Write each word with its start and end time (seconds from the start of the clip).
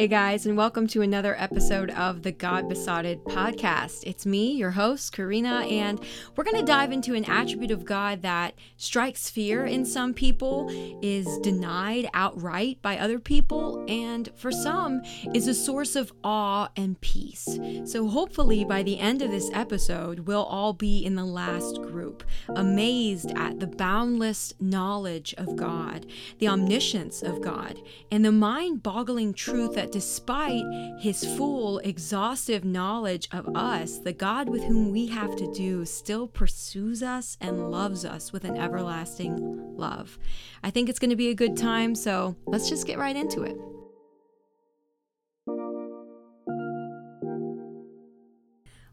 Hey 0.00 0.08
guys, 0.08 0.46
and 0.46 0.56
welcome 0.56 0.86
to 0.86 1.02
another 1.02 1.36
episode 1.38 1.90
of 1.90 2.22
the 2.22 2.32
God 2.32 2.70
Besotted 2.70 3.22
podcast. 3.24 4.04
It's 4.04 4.24
me, 4.24 4.52
your 4.52 4.70
host, 4.70 5.12
Karina, 5.12 5.66
and 5.66 6.00
we're 6.34 6.44
going 6.44 6.56
to 6.56 6.64
dive 6.64 6.90
into 6.90 7.12
an 7.12 7.26
attribute 7.26 7.70
of 7.70 7.84
God 7.84 8.22
that 8.22 8.54
strikes 8.78 9.28
fear 9.28 9.66
in 9.66 9.84
some 9.84 10.14
people, 10.14 10.70
is 11.02 11.26
denied 11.40 12.08
outright 12.14 12.80
by 12.80 12.96
other 12.96 13.18
people, 13.18 13.84
and 13.90 14.30
for 14.36 14.50
some 14.50 15.02
is 15.34 15.46
a 15.46 15.52
source 15.52 15.94
of 15.96 16.14
awe 16.24 16.68
and 16.78 16.98
peace. 17.02 17.58
So 17.84 18.08
hopefully 18.08 18.64
by 18.64 18.82
the 18.82 18.98
end 18.98 19.20
of 19.20 19.30
this 19.30 19.50
episode, 19.52 20.20
we'll 20.20 20.44
all 20.44 20.72
be 20.72 21.04
in 21.04 21.14
the 21.14 21.26
last 21.26 21.76
group, 21.82 22.24
amazed 22.48 23.32
at 23.36 23.60
the 23.60 23.66
boundless 23.66 24.54
knowledge 24.58 25.34
of 25.36 25.56
God, 25.56 26.06
the 26.38 26.48
omniscience 26.48 27.22
of 27.22 27.42
God, 27.42 27.78
and 28.10 28.24
the 28.24 28.32
mind 28.32 28.82
boggling 28.82 29.34
truth 29.34 29.74
that 29.74 29.89
despite 29.90 30.64
his 30.98 31.24
full, 31.36 31.78
exhaustive 31.78 32.64
knowledge 32.64 33.28
of 33.32 33.48
us, 33.56 33.98
the 33.98 34.12
God 34.12 34.48
with 34.48 34.64
whom 34.64 34.90
we 34.90 35.06
have 35.06 35.36
to 35.36 35.52
do 35.52 35.84
still 35.84 36.26
pursues 36.26 37.02
us 37.02 37.36
and 37.40 37.70
loves 37.70 38.04
us 38.04 38.32
with 38.32 38.44
an 38.44 38.56
everlasting 38.56 39.76
love. 39.76 40.18
I 40.62 40.70
think 40.70 40.88
it's 40.88 40.98
going 40.98 41.10
to 41.10 41.16
be 41.16 41.28
a 41.28 41.34
good 41.34 41.56
time, 41.56 41.94
so 41.94 42.36
let's 42.46 42.68
just 42.68 42.86
get 42.86 42.98
right 42.98 43.16
into 43.16 43.42
it. 43.42 43.56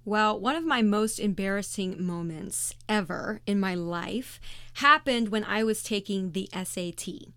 Well, 0.08 0.40
one 0.40 0.56
of 0.56 0.66
my 0.66 0.82
most 0.82 1.20
embarrassing 1.20 2.02
moments 2.02 2.74
ever 2.88 3.42
in 3.46 3.60
my 3.60 3.76
life 3.76 4.40
happened 4.76 5.28
when 5.28 5.44
I 5.44 5.66
was 5.66 5.84
taking 5.84 6.32
the 6.32 6.48
SAT. 6.54 7.34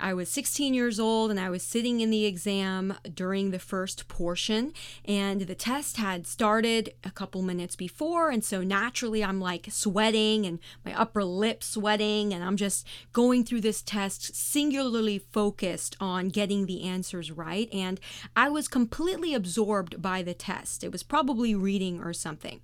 I 0.00 0.14
was 0.14 0.28
16 0.30 0.74
years 0.74 0.98
old 0.98 1.30
and 1.30 1.38
I 1.38 1.50
was 1.50 1.62
sitting 1.62 2.00
in 2.00 2.10
the 2.10 2.24
exam 2.24 2.94
during 3.12 3.50
the 3.50 3.58
first 3.58 4.08
portion, 4.08 4.72
and 5.04 5.42
the 5.42 5.54
test 5.54 5.96
had 5.98 6.26
started 6.26 6.94
a 7.04 7.10
couple 7.10 7.42
minutes 7.42 7.76
before. 7.76 8.30
And 8.30 8.44
so 8.44 8.62
naturally, 8.62 9.22
I'm 9.22 9.40
like 9.40 9.68
sweating 9.70 10.46
and 10.46 10.58
my 10.84 10.98
upper 10.98 11.24
lip 11.24 11.62
sweating, 11.62 12.32
and 12.32 12.42
I'm 12.42 12.56
just 12.56 12.86
going 13.12 13.44
through 13.44 13.60
this 13.60 13.82
test 13.82 14.34
singularly 14.34 15.18
focused 15.18 15.96
on 16.00 16.28
getting 16.28 16.66
the 16.66 16.82
answers 16.82 17.30
right. 17.30 17.68
And 17.72 18.00
I 18.34 18.48
was 18.48 18.68
completely 18.68 19.34
absorbed 19.34 20.00
by 20.00 20.22
the 20.22 20.34
test. 20.34 20.82
It 20.82 20.92
was 20.92 21.02
probably 21.02 21.54
reading 21.54 22.00
or 22.00 22.12
something. 22.12 22.60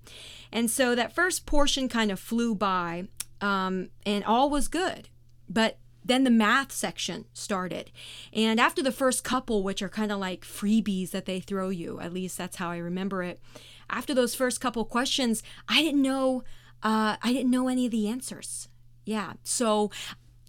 And 0.51 0.69
so 0.69 0.95
that 0.95 1.13
first 1.13 1.45
portion 1.45 1.87
kind 1.89 2.11
of 2.11 2.19
flew 2.19 2.55
by, 2.55 3.07
um, 3.41 3.89
and 4.05 4.23
all 4.23 4.49
was 4.49 4.67
good. 4.67 5.09
But 5.49 5.77
then 6.07 6.23
the 6.23 6.29
math 6.29 6.71
section 6.71 7.25
started. 7.33 7.91
And 8.33 8.59
after 8.59 8.81
the 8.81 8.91
first 8.91 9.23
couple, 9.23 9.63
which 9.63 9.81
are 9.81 9.89
kind 9.89 10.11
of 10.11 10.19
like 10.19 10.45
freebies 10.45 11.11
that 11.11 11.25
they 11.25 11.39
throw 11.39 11.69
you, 11.69 11.99
at 11.99 12.13
least 12.13 12.37
that's 12.37 12.57
how 12.57 12.69
I 12.69 12.77
remember 12.77 13.23
it, 13.23 13.39
after 13.89 14.13
those 14.13 14.35
first 14.35 14.59
couple 14.59 14.83
questions, 14.85 15.43
I 15.67 15.81
didn't 15.81 16.01
know 16.01 16.43
uh, 16.83 17.17
I 17.21 17.33
didn't 17.33 17.51
know 17.51 17.67
any 17.67 17.85
of 17.85 17.91
the 17.91 18.07
answers. 18.07 18.69
Yeah. 19.05 19.33
So 19.43 19.89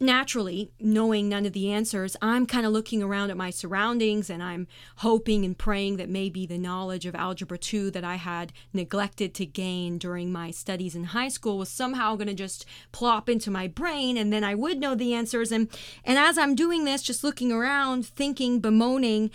naturally, 0.00 0.70
knowing 0.78 1.28
none 1.28 1.46
of 1.46 1.52
the 1.52 1.70
answers, 1.70 2.16
I'm 2.22 2.46
kind 2.46 2.64
of 2.64 2.72
looking 2.72 3.02
around 3.02 3.30
at 3.30 3.36
my 3.36 3.50
surroundings 3.50 4.30
and 4.30 4.42
I'm 4.42 4.66
hoping 4.96 5.44
and 5.44 5.56
praying 5.56 5.96
that 5.96 6.08
maybe 6.08 6.46
the 6.46 6.58
knowledge 6.58 7.06
of 7.06 7.14
Algebra 7.14 7.58
2 7.58 7.91
that 7.92 8.04
I 8.04 8.16
had 8.16 8.52
neglected 8.72 9.34
to 9.34 9.46
gain 9.46 9.98
during 9.98 10.30
my 10.30 10.50
studies 10.50 10.94
in 10.94 11.04
high 11.04 11.28
school 11.28 11.58
was 11.58 11.69
somehow 11.69 12.16
going 12.16 12.28
to 12.28 12.34
just 12.34 12.64
plop 12.92 13.28
into 13.28 13.50
my 13.50 13.66
brain 13.66 14.16
and 14.16 14.32
then 14.32 14.44
I 14.44 14.54
would 14.54 14.78
know 14.78 14.94
the 14.94 15.14
answers. 15.14 15.50
And, 15.50 15.69
and 16.04 16.19
as 16.19 16.38
I'm 16.38 16.54
doing 16.54 16.84
this, 16.84 17.02
just 17.02 17.24
looking 17.24 17.50
around, 17.50 18.06
thinking, 18.06 18.60
bemoaning, 18.60 19.30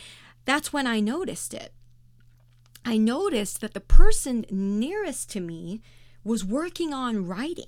that's 0.45 0.71
when 0.71 0.87
I 0.87 0.99
noticed 0.99 1.53
it. 1.53 1.73
I 2.85 2.97
noticed 2.97 3.61
that 3.61 3.73
the 3.73 3.79
person 3.79 4.45
nearest 4.49 5.29
to 5.31 5.39
me 5.39 5.81
was 6.23 6.43
working 6.43 6.93
on 6.93 7.27
writing. 7.27 7.65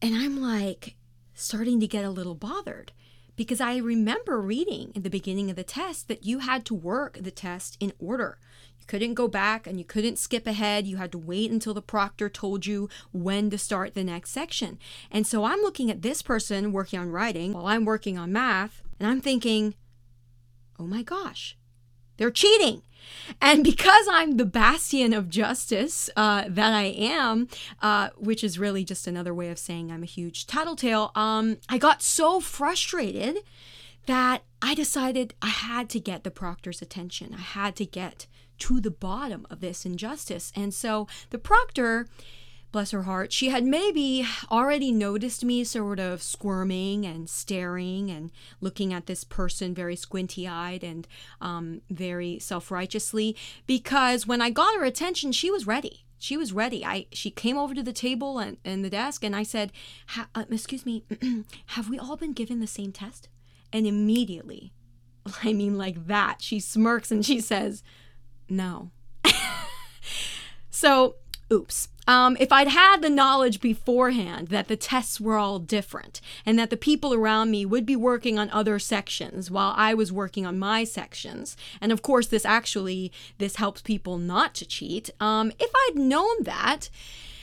And 0.00 0.14
I'm 0.14 0.40
like, 0.40 0.94
starting 1.38 1.78
to 1.80 1.86
get 1.86 2.04
a 2.04 2.10
little 2.10 2.34
bothered 2.34 2.92
because 3.36 3.60
I 3.60 3.76
remember 3.76 4.40
reading 4.40 4.90
in 4.96 5.02
the 5.02 5.10
beginning 5.10 5.48
of 5.48 5.54
the 5.54 5.62
test 5.62 6.08
that 6.08 6.24
you 6.24 6.40
had 6.40 6.64
to 6.66 6.74
work 6.74 7.16
the 7.20 7.30
test 7.30 7.76
in 7.78 7.92
order. 8.00 8.38
You 8.80 8.86
couldn't 8.88 9.14
go 9.14 9.28
back 9.28 9.64
and 9.64 9.78
you 9.78 9.84
couldn't 9.84 10.18
skip 10.18 10.48
ahead. 10.48 10.88
You 10.88 10.96
had 10.96 11.12
to 11.12 11.18
wait 11.18 11.52
until 11.52 11.74
the 11.74 11.80
proctor 11.80 12.28
told 12.28 12.66
you 12.66 12.88
when 13.12 13.50
to 13.50 13.58
start 13.58 13.94
the 13.94 14.02
next 14.02 14.30
section. 14.30 14.80
And 15.12 15.24
so 15.24 15.44
I'm 15.44 15.60
looking 15.60 15.88
at 15.88 16.02
this 16.02 16.20
person 16.22 16.72
working 16.72 16.98
on 16.98 17.10
writing 17.10 17.52
while 17.52 17.68
I'm 17.68 17.84
working 17.84 18.18
on 18.18 18.32
math, 18.32 18.82
and 18.98 19.08
I'm 19.08 19.20
thinking, 19.20 19.76
oh 20.76 20.86
my 20.88 21.02
gosh, 21.04 21.56
they're 22.16 22.32
cheating. 22.32 22.82
And 23.40 23.62
because 23.64 24.06
I'm 24.10 24.36
the 24.36 24.44
bastion 24.44 25.12
of 25.12 25.28
justice 25.28 26.10
uh, 26.16 26.44
that 26.48 26.72
I 26.72 26.84
am, 26.84 27.48
uh, 27.82 28.10
which 28.16 28.42
is 28.42 28.58
really 28.58 28.84
just 28.84 29.06
another 29.06 29.34
way 29.34 29.50
of 29.50 29.58
saying 29.58 29.90
I'm 29.90 30.02
a 30.02 30.06
huge 30.06 30.46
tattletale, 30.46 31.12
um, 31.14 31.58
I 31.68 31.78
got 31.78 32.02
so 32.02 32.40
frustrated 32.40 33.38
that 34.06 34.42
I 34.62 34.74
decided 34.74 35.34
I 35.42 35.48
had 35.48 35.88
to 35.90 36.00
get 36.00 36.24
the 36.24 36.30
proctor's 36.30 36.80
attention. 36.80 37.34
I 37.34 37.42
had 37.42 37.76
to 37.76 37.84
get 37.84 38.26
to 38.60 38.80
the 38.80 38.90
bottom 38.90 39.46
of 39.50 39.60
this 39.60 39.84
injustice. 39.84 40.52
And 40.56 40.72
so 40.74 41.06
the 41.30 41.38
proctor 41.38 42.08
bless 42.70 42.90
her 42.90 43.02
heart, 43.04 43.32
she 43.32 43.48
had 43.48 43.64
maybe 43.64 44.26
already 44.50 44.92
noticed 44.92 45.44
me 45.44 45.64
sort 45.64 45.98
of 45.98 46.22
squirming 46.22 47.06
and 47.06 47.28
staring 47.28 48.10
and 48.10 48.30
looking 48.60 48.92
at 48.92 49.06
this 49.06 49.24
person 49.24 49.74
very 49.74 49.96
squinty 49.96 50.46
eyed 50.46 50.84
and 50.84 51.08
um, 51.40 51.80
very 51.90 52.38
self 52.38 52.70
righteously 52.70 53.36
because 53.66 54.26
when 54.26 54.42
I 54.42 54.50
got 54.50 54.74
her 54.76 54.84
attention, 54.84 55.32
she 55.32 55.50
was 55.50 55.66
ready. 55.66 56.04
She 56.18 56.36
was 56.36 56.52
ready. 56.52 56.84
I 56.84 57.06
she 57.12 57.30
came 57.30 57.56
over 57.56 57.74
to 57.74 57.82
the 57.82 57.92
table 57.92 58.38
and, 58.38 58.56
and 58.64 58.84
the 58.84 58.90
desk 58.90 59.24
and 59.24 59.36
I 59.36 59.44
said, 59.44 59.72
uh, 60.16 60.44
"Excuse 60.50 60.84
me, 60.84 61.04
have 61.66 61.88
we 61.88 61.98
all 61.98 62.16
been 62.16 62.32
given 62.32 62.60
the 62.60 62.66
same 62.66 62.92
test?" 62.92 63.28
And 63.72 63.86
immediately, 63.86 64.72
I 65.44 65.52
mean 65.52 65.78
like 65.78 66.06
that, 66.08 66.42
she 66.42 66.58
smirks 66.58 67.12
and 67.12 67.24
she 67.24 67.40
says, 67.40 67.84
"No." 68.48 68.90
so, 70.70 71.16
oops. 71.52 71.88
Um, 72.06 72.38
if 72.40 72.50
I'd 72.50 72.68
had 72.68 73.02
the 73.02 73.10
knowledge 73.10 73.60
beforehand 73.60 74.48
that 74.48 74.68
the 74.68 74.76
tests 74.76 75.20
were 75.20 75.36
all 75.36 75.58
different 75.58 76.22
and 76.46 76.58
that 76.58 76.70
the 76.70 76.76
people 76.76 77.12
around 77.12 77.50
me 77.50 77.66
would 77.66 77.84
be 77.84 77.96
working 77.96 78.38
on 78.38 78.48
other 78.48 78.78
sections 78.78 79.50
while 79.50 79.74
I 79.76 79.92
was 79.92 80.10
working 80.10 80.46
on 80.46 80.58
my 80.58 80.84
sections, 80.84 81.56
and 81.80 81.92
of 81.92 82.00
course, 82.00 82.26
this 82.26 82.46
actually 82.46 83.12
this 83.36 83.56
helps 83.56 83.82
people 83.82 84.16
not 84.16 84.54
to 84.54 84.66
cheat. 84.66 85.10
Um, 85.20 85.52
if 85.58 85.70
I'd 85.74 85.96
known 85.96 86.42
that. 86.42 86.88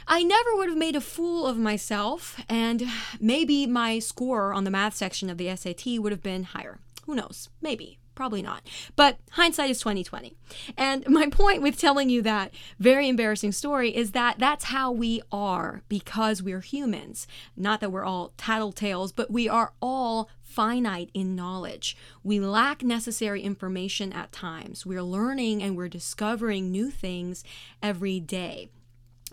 I 0.07 0.21
never 0.21 0.55
would 0.55 0.69
have 0.69 0.77
made 0.77 0.95
a 0.95 1.01
fool 1.01 1.47
of 1.47 1.57
myself, 1.57 2.39
and 2.47 2.83
maybe 3.19 3.65
my 3.65 3.97
score 3.97 4.53
on 4.53 4.63
the 4.63 4.69
math 4.69 4.95
section 4.95 5.31
of 5.31 5.39
the 5.39 5.55
SAT 5.55 5.97
would 5.97 6.11
have 6.11 6.21
been 6.21 6.43
higher. 6.43 6.77
Who 7.07 7.15
knows? 7.15 7.49
Maybe. 7.59 7.97
Probably 8.15 8.41
not. 8.41 8.61
But 8.95 9.19
hindsight 9.31 9.69
is 9.69 9.79
2020. 9.79 10.35
And 10.77 11.05
my 11.09 11.27
point 11.29 11.61
with 11.61 11.77
telling 11.77 12.09
you 12.09 12.21
that 12.23 12.53
very 12.79 13.07
embarrassing 13.07 13.51
story 13.51 13.95
is 13.95 14.11
that 14.11 14.39
that's 14.39 14.65
how 14.65 14.91
we 14.91 15.21
are 15.31 15.83
because 15.89 16.41
we're 16.41 16.61
humans. 16.61 17.27
Not 17.55 17.81
that 17.81 17.91
we're 17.91 18.05
all 18.05 18.31
tattletales, 18.37 19.11
but 19.15 19.29
we 19.29 19.47
are 19.49 19.73
all 19.81 20.29
finite 20.41 21.09
in 21.13 21.35
knowledge. 21.35 21.97
We 22.23 22.39
lack 22.39 22.81
necessary 22.81 23.41
information 23.41 24.13
at 24.13 24.31
times. 24.31 24.85
We're 24.85 25.03
learning 25.03 25.61
and 25.61 25.75
we're 25.75 25.89
discovering 25.89 26.71
new 26.71 26.89
things 26.89 27.43
every 27.83 28.21
day. 28.21 28.69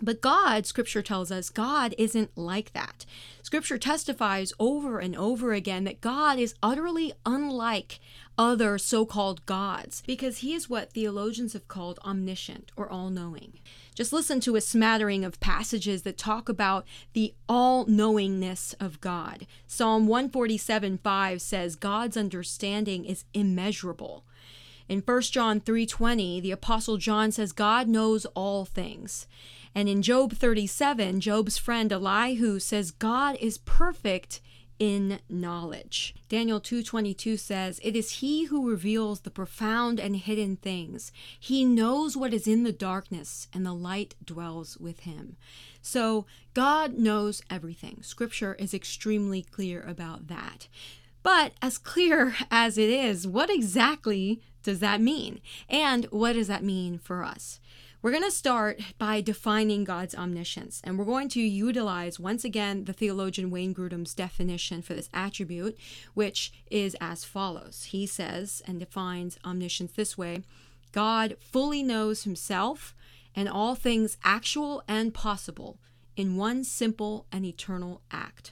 But 0.01 0.19
God, 0.19 0.65
scripture 0.65 1.01
tells 1.01 1.31
us, 1.31 1.49
God 1.49 1.95
isn't 1.97 2.37
like 2.37 2.73
that. 2.73 3.05
Scripture 3.41 3.77
testifies 3.77 4.51
over 4.59 4.99
and 4.99 5.15
over 5.15 5.53
again 5.53 5.85
that 5.85 6.01
God 6.01 6.39
is 6.39 6.55
utterly 6.61 7.13
unlike 7.25 8.01
other 8.37 8.77
so 8.77 9.05
called 9.05 9.45
gods 9.45 10.03
because 10.05 10.39
he 10.39 10.53
is 10.53 10.69
what 10.69 10.93
theologians 10.93 11.53
have 11.53 11.67
called 11.67 11.99
omniscient 12.03 12.71
or 12.75 12.89
all 12.89 13.09
knowing. 13.09 13.59
Just 13.95 14.13
listen 14.13 14.39
to 14.41 14.55
a 14.55 14.61
smattering 14.61 15.23
of 15.23 15.39
passages 15.39 16.01
that 16.01 16.17
talk 16.17 16.49
about 16.49 16.85
the 17.13 17.33
all 17.47 17.85
knowingness 17.85 18.73
of 18.79 18.99
God. 19.01 19.45
Psalm 19.67 20.07
147 20.07 20.97
5 20.97 21.41
says, 21.41 21.75
God's 21.75 22.17
understanding 22.17 23.05
is 23.05 23.25
immeasurable. 23.33 24.23
In 24.89 25.01
1 25.01 25.21
John 25.23 25.61
3:20, 25.61 26.41
the 26.41 26.51
apostle 26.51 26.97
John 26.97 27.31
says 27.31 27.51
God 27.51 27.87
knows 27.87 28.25
all 28.35 28.65
things. 28.65 29.27
And 29.75 29.89
in 29.89 30.01
Job 30.01 30.33
37, 30.33 31.19
Job's 31.19 31.57
friend 31.57 31.91
Elihu 31.91 32.59
says 32.59 32.91
God 32.91 33.37
is 33.39 33.57
perfect 33.59 34.41
in 34.79 35.19
knowledge. 35.29 36.15
Daniel 36.29 36.59
2:22 36.59 37.37
says, 37.37 37.79
"It 37.83 37.95
is 37.95 38.19
he 38.19 38.45
who 38.45 38.69
reveals 38.69 39.21
the 39.21 39.31
profound 39.31 39.99
and 39.99 40.15
hidden 40.15 40.57
things. 40.57 41.11
He 41.39 41.63
knows 41.63 42.17
what 42.17 42.33
is 42.33 42.47
in 42.47 42.63
the 42.63 42.71
darkness, 42.71 43.47
and 43.53 43.65
the 43.65 43.73
light 43.73 44.15
dwells 44.23 44.77
with 44.77 45.01
him." 45.01 45.37
So, 45.81 46.25
God 46.53 46.97
knows 46.97 47.41
everything. 47.49 48.01
Scripture 48.03 48.55
is 48.55 48.73
extremely 48.73 49.41
clear 49.41 49.81
about 49.81 50.27
that. 50.27 50.67
But 51.23 51.53
as 51.61 51.77
clear 51.77 52.35
as 52.51 52.77
it 52.77 52.89
is, 52.89 53.25
what 53.25 53.49
exactly 53.49 54.41
does 54.61 54.79
that 54.79 55.01
mean? 55.01 55.41
And 55.69 56.05
what 56.05 56.33
does 56.33 56.47
that 56.47 56.63
mean 56.63 56.97
for 56.97 57.23
us? 57.23 57.59
We're 58.03 58.11
going 58.11 58.23
to 58.23 58.31
start 58.31 58.81
by 58.97 59.21
defining 59.21 59.85
God's 59.85 60.13
omniscience, 60.13 60.81
and 60.83 60.99
we're 60.99 61.05
going 61.05 61.29
to 61.29 61.39
utilize 61.39 62.19
once 62.19 62.43
again 62.43 62.83
the 62.83 62.91
theologian 62.91 63.49
Wayne 63.49 63.73
Grudem's 63.73 64.13
definition 64.13 64.81
for 64.81 64.93
this 64.93 65.09
attribute, 65.13 65.77
which 66.13 66.51
is 66.69 66.97
as 66.99 67.23
follows. 67.23 67.85
He 67.91 68.05
says 68.05 68.61
and 68.67 68.77
defines 68.77 69.39
omniscience 69.45 69.93
this 69.93 70.17
way 70.17 70.43
God 70.91 71.37
fully 71.39 71.81
knows 71.81 72.25
himself 72.25 72.93
and 73.37 73.47
all 73.47 73.73
things 73.73 74.17
actual 74.21 74.83
and 74.85 75.13
possible 75.13 75.79
in 76.17 76.35
one 76.35 76.65
simple 76.65 77.25
and 77.31 77.45
eternal 77.45 78.01
act. 78.11 78.51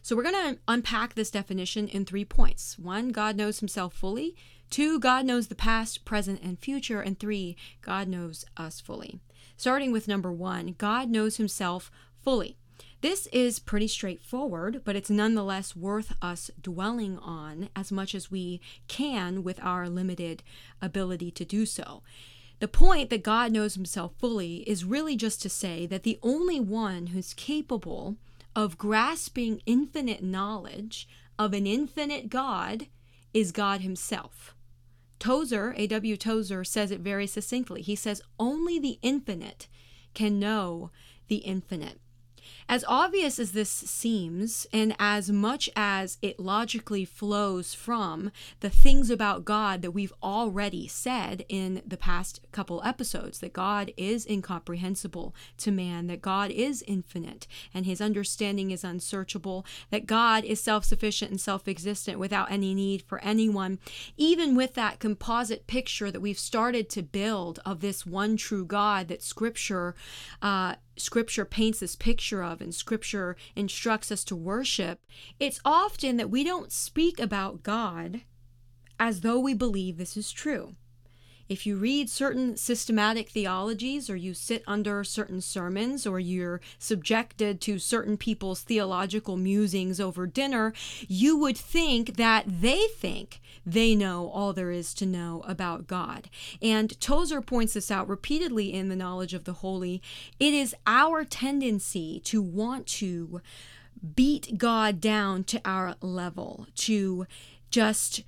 So 0.00 0.16
we're 0.16 0.22
going 0.22 0.54
to 0.54 0.60
unpack 0.66 1.14
this 1.14 1.30
definition 1.30 1.88
in 1.88 2.06
three 2.06 2.24
points. 2.24 2.78
One, 2.78 3.10
God 3.10 3.36
knows 3.36 3.60
himself 3.60 3.92
fully. 3.92 4.34
Two, 4.72 4.98
God 4.98 5.26
knows 5.26 5.48
the 5.48 5.54
past, 5.54 6.06
present, 6.06 6.40
and 6.40 6.58
future. 6.58 7.02
And 7.02 7.20
three, 7.20 7.58
God 7.82 8.08
knows 8.08 8.46
us 8.56 8.80
fully. 8.80 9.20
Starting 9.54 9.92
with 9.92 10.08
number 10.08 10.32
one, 10.32 10.74
God 10.78 11.10
knows 11.10 11.36
himself 11.36 11.90
fully. 12.24 12.56
This 13.02 13.26
is 13.34 13.58
pretty 13.58 13.86
straightforward, 13.86 14.80
but 14.82 14.96
it's 14.96 15.10
nonetheless 15.10 15.76
worth 15.76 16.14
us 16.22 16.50
dwelling 16.58 17.18
on 17.18 17.68
as 17.76 17.92
much 17.92 18.14
as 18.14 18.30
we 18.30 18.62
can 18.88 19.42
with 19.42 19.62
our 19.62 19.90
limited 19.90 20.42
ability 20.80 21.30
to 21.32 21.44
do 21.44 21.66
so. 21.66 22.02
The 22.60 22.66
point 22.66 23.10
that 23.10 23.22
God 23.22 23.52
knows 23.52 23.74
himself 23.74 24.14
fully 24.18 24.60
is 24.66 24.86
really 24.86 25.16
just 25.16 25.42
to 25.42 25.50
say 25.50 25.84
that 25.84 26.02
the 26.02 26.18
only 26.22 26.60
one 26.60 27.08
who's 27.08 27.34
capable 27.34 28.16
of 28.56 28.78
grasping 28.78 29.60
infinite 29.66 30.22
knowledge 30.22 31.06
of 31.38 31.52
an 31.52 31.66
infinite 31.66 32.30
God 32.30 32.86
is 33.34 33.52
God 33.52 33.82
himself. 33.82 34.54
Tozer, 35.22 35.72
A.W. 35.76 36.16
Tozer, 36.16 36.64
says 36.64 36.90
it 36.90 36.98
very 36.98 37.28
succinctly. 37.28 37.80
He 37.80 37.94
says, 37.94 38.20
Only 38.40 38.80
the 38.80 38.98
infinite 39.02 39.68
can 40.14 40.40
know 40.40 40.90
the 41.28 41.36
infinite. 41.36 42.00
As 42.68 42.84
obvious 42.88 43.38
as 43.38 43.52
this 43.52 43.70
seems, 43.70 44.66
and 44.72 44.94
as 44.98 45.30
much 45.30 45.68
as 45.76 46.18
it 46.22 46.38
logically 46.38 47.04
flows 47.04 47.74
from 47.74 48.30
the 48.60 48.70
things 48.70 49.10
about 49.10 49.44
God 49.44 49.82
that 49.82 49.90
we've 49.90 50.12
already 50.22 50.88
said 50.88 51.44
in 51.48 51.82
the 51.86 51.96
past 51.96 52.40
couple 52.52 52.82
episodes, 52.84 53.40
that 53.40 53.52
God 53.52 53.92
is 53.96 54.26
incomprehensible 54.26 55.34
to 55.58 55.70
man, 55.70 56.06
that 56.06 56.22
God 56.22 56.50
is 56.50 56.82
infinite 56.86 57.46
and 57.74 57.86
his 57.86 58.00
understanding 58.00 58.70
is 58.70 58.84
unsearchable, 58.84 59.66
that 59.90 60.06
God 60.06 60.44
is 60.44 60.60
self 60.62 60.84
sufficient 60.84 61.30
and 61.30 61.40
self 61.40 61.68
existent 61.68 62.18
without 62.18 62.50
any 62.50 62.74
need 62.74 63.02
for 63.02 63.18
anyone, 63.20 63.78
even 64.16 64.54
with 64.54 64.74
that 64.74 64.98
composite 64.98 65.66
picture 65.66 66.10
that 66.10 66.20
we've 66.20 66.38
started 66.38 66.88
to 66.90 67.02
build 67.02 67.58
of 67.64 67.80
this 67.80 68.06
one 68.06 68.36
true 68.36 68.64
God 68.64 69.08
that 69.08 69.22
Scripture. 69.22 69.94
Uh, 70.40 70.76
scripture 70.96 71.44
paints 71.44 71.80
this 71.80 71.96
picture 71.96 72.42
of 72.42 72.51
and 72.60 72.74
scripture 72.74 73.36
instructs 73.56 74.12
us 74.12 74.24
to 74.24 74.36
worship, 74.36 75.00
it's 75.38 75.60
often 75.64 76.16
that 76.16 76.30
we 76.30 76.44
don't 76.44 76.72
speak 76.72 77.18
about 77.18 77.62
God 77.62 78.22
as 78.98 79.20
though 79.20 79.38
we 79.38 79.54
believe 79.54 79.96
this 79.96 80.16
is 80.16 80.30
true. 80.30 80.74
If 81.52 81.66
you 81.66 81.76
read 81.76 82.08
certain 82.08 82.56
systematic 82.56 83.28
theologies, 83.28 84.08
or 84.08 84.16
you 84.16 84.32
sit 84.32 84.64
under 84.66 85.04
certain 85.04 85.42
sermons, 85.42 86.06
or 86.06 86.18
you're 86.18 86.62
subjected 86.78 87.60
to 87.60 87.78
certain 87.78 88.16
people's 88.16 88.62
theological 88.62 89.36
musings 89.36 90.00
over 90.00 90.26
dinner, 90.26 90.72
you 91.06 91.36
would 91.36 91.58
think 91.58 92.16
that 92.16 92.44
they 92.46 92.86
think 92.96 93.38
they 93.66 93.94
know 93.94 94.30
all 94.30 94.54
there 94.54 94.70
is 94.70 94.94
to 94.94 95.04
know 95.04 95.44
about 95.46 95.86
God. 95.86 96.30
And 96.62 96.98
Tozer 97.02 97.42
points 97.42 97.74
this 97.74 97.90
out 97.90 98.08
repeatedly 98.08 98.72
in 98.72 98.88
The 98.88 98.96
Knowledge 98.96 99.34
of 99.34 99.44
the 99.44 99.52
Holy. 99.52 100.00
It 100.40 100.54
is 100.54 100.74
our 100.86 101.22
tendency 101.22 102.18
to 102.20 102.40
want 102.40 102.86
to 102.86 103.42
beat 104.16 104.56
God 104.56 105.02
down 105.02 105.44
to 105.44 105.60
our 105.66 105.96
level, 106.00 106.66
to 106.76 107.26
just 107.70 108.22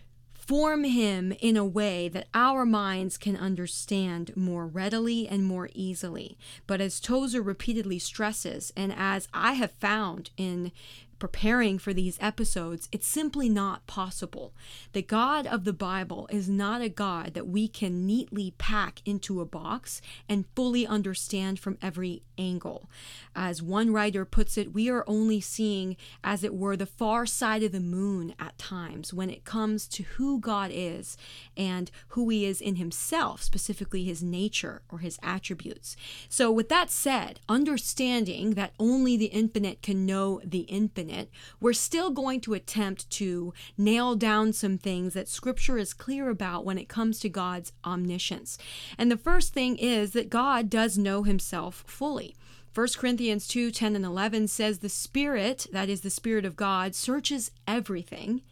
form 0.46 0.84
him 0.84 1.32
in 1.40 1.56
a 1.56 1.64
way 1.64 2.08
that 2.08 2.28
our 2.34 2.66
minds 2.66 3.16
can 3.16 3.36
understand 3.36 4.36
more 4.36 4.66
readily 4.66 5.26
and 5.26 5.44
more 5.44 5.70
easily. 5.74 6.36
But 6.66 6.80
as 6.80 7.00
Tozer 7.00 7.40
repeatedly 7.42 7.98
stresses, 7.98 8.72
and 8.76 8.92
as 8.94 9.28
I 9.32 9.54
have 9.54 9.72
found 9.72 10.30
in 10.36 10.72
preparing 11.18 11.78
for 11.78 11.92
these 11.92 12.18
episodes, 12.20 12.88
it's 12.92 13.06
simply 13.06 13.48
not 13.48 13.86
possible. 13.86 14.52
The 14.92 15.02
God 15.02 15.46
of 15.46 15.64
the 15.64 15.72
Bible 15.72 16.28
is 16.30 16.48
not 16.48 16.80
a 16.80 16.88
God 16.88 17.34
that 17.34 17.48
we 17.48 17.68
can 17.68 18.06
neatly 18.06 18.54
pack 18.58 19.00
into 19.04 19.40
a 19.40 19.46
box 19.46 20.00
and 20.28 20.46
fully 20.54 20.86
understand 20.86 21.58
from 21.58 21.78
every 21.80 22.22
angle. 22.38 22.90
As 23.34 23.62
one 23.62 23.92
writer 23.92 24.24
puts 24.24 24.58
it, 24.58 24.72
we 24.72 24.88
are 24.88 25.04
only 25.06 25.40
seeing, 25.40 25.96
as 26.22 26.44
it 26.44 26.54
were, 26.54 26.76
the 26.76 26.86
far 26.86 27.26
side 27.26 27.62
of 27.62 27.72
the 27.72 27.80
moon 27.80 28.34
at 28.38 28.58
times 28.58 29.12
when 29.12 29.30
it 29.30 29.44
comes 29.44 29.86
to 29.88 30.02
who 30.02 30.40
God 30.40 30.70
is 30.72 31.16
and 31.56 31.90
who 32.08 32.28
He 32.28 32.44
is 32.44 32.60
in 32.60 32.76
Himself, 32.76 33.42
specifically 33.42 34.04
His 34.04 34.22
nature 34.22 34.82
or 34.90 34.98
His 34.98 35.18
attributes. 35.22 35.96
So, 36.28 36.50
with 36.50 36.68
that 36.68 36.90
said, 36.90 37.40
understanding 37.48 38.54
that 38.54 38.72
only 38.78 39.16
the 39.16 39.26
infinite 39.26 39.82
can 39.82 40.06
know 40.06 40.40
the 40.44 40.60
infinite 40.60 41.03
it, 41.10 41.30
we're 41.60 41.72
still 41.72 42.10
going 42.10 42.40
to 42.42 42.54
attempt 42.54 43.08
to 43.10 43.52
nail 43.76 44.14
down 44.14 44.52
some 44.52 44.78
things 44.78 45.14
that 45.14 45.28
scripture 45.28 45.78
is 45.78 45.94
clear 45.94 46.28
about 46.28 46.64
when 46.64 46.78
it 46.78 46.88
comes 46.88 47.20
to 47.20 47.28
God's 47.28 47.72
omniscience. 47.84 48.58
And 48.98 49.10
the 49.10 49.16
first 49.16 49.52
thing 49.52 49.76
is 49.76 50.12
that 50.12 50.30
God 50.30 50.70
does 50.70 50.98
know 50.98 51.22
himself 51.22 51.84
fully. 51.86 52.34
1 52.74 52.88
Corinthians 52.96 53.46
2 53.46 53.70
10 53.70 53.94
and 53.94 54.04
11 54.04 54.48
says, 54.48 54.78
The 54.78 54.88
Spirit, 54.88 55.66
that 55.72 55.88
is 55.88 56.00
the 56.00 56.10
Spirit 56.10 56.44
of 56.44 56.56
God, 56.56 56.94
searches 56.94 57.52
everything, 57.68 58.42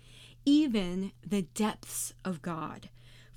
even 0.44 1.10
the 1.26 1.42
depths 1.42 2.14
of 2.24 2.40
God. 2.40 2.88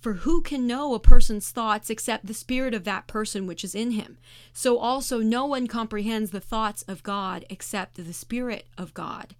For 0.05 0.13
who 0.13 0.41
can 0.41 0.67
know 0.67 0.93
a 0.93 0.99
person's 0.99 1.49
thoughts 1.49 1.89
except 1.89 2.27
the 2.27 2.35
spirit 2.35 2.75
of 2.75 2.83
that 2.83 3.07
person 3.07 3.47
which 3.47 3.63
is 3.63 3.73
in 3.73 3.89
him? 3.89 4.19
So 4.53 4.77
also 4.77 5.17
no 5.17 5.47
one 5.47 5.65
comprehends 5.65 6.29
the 6.29 6.39
thoughts 6.39 6.83
of 6.83 7.01
God 7.01 7.43
except 7.49 7.95
the 7.95 8.13
spirit 8.13 8.67
of 8.77 8.93
God. 8.93 9.33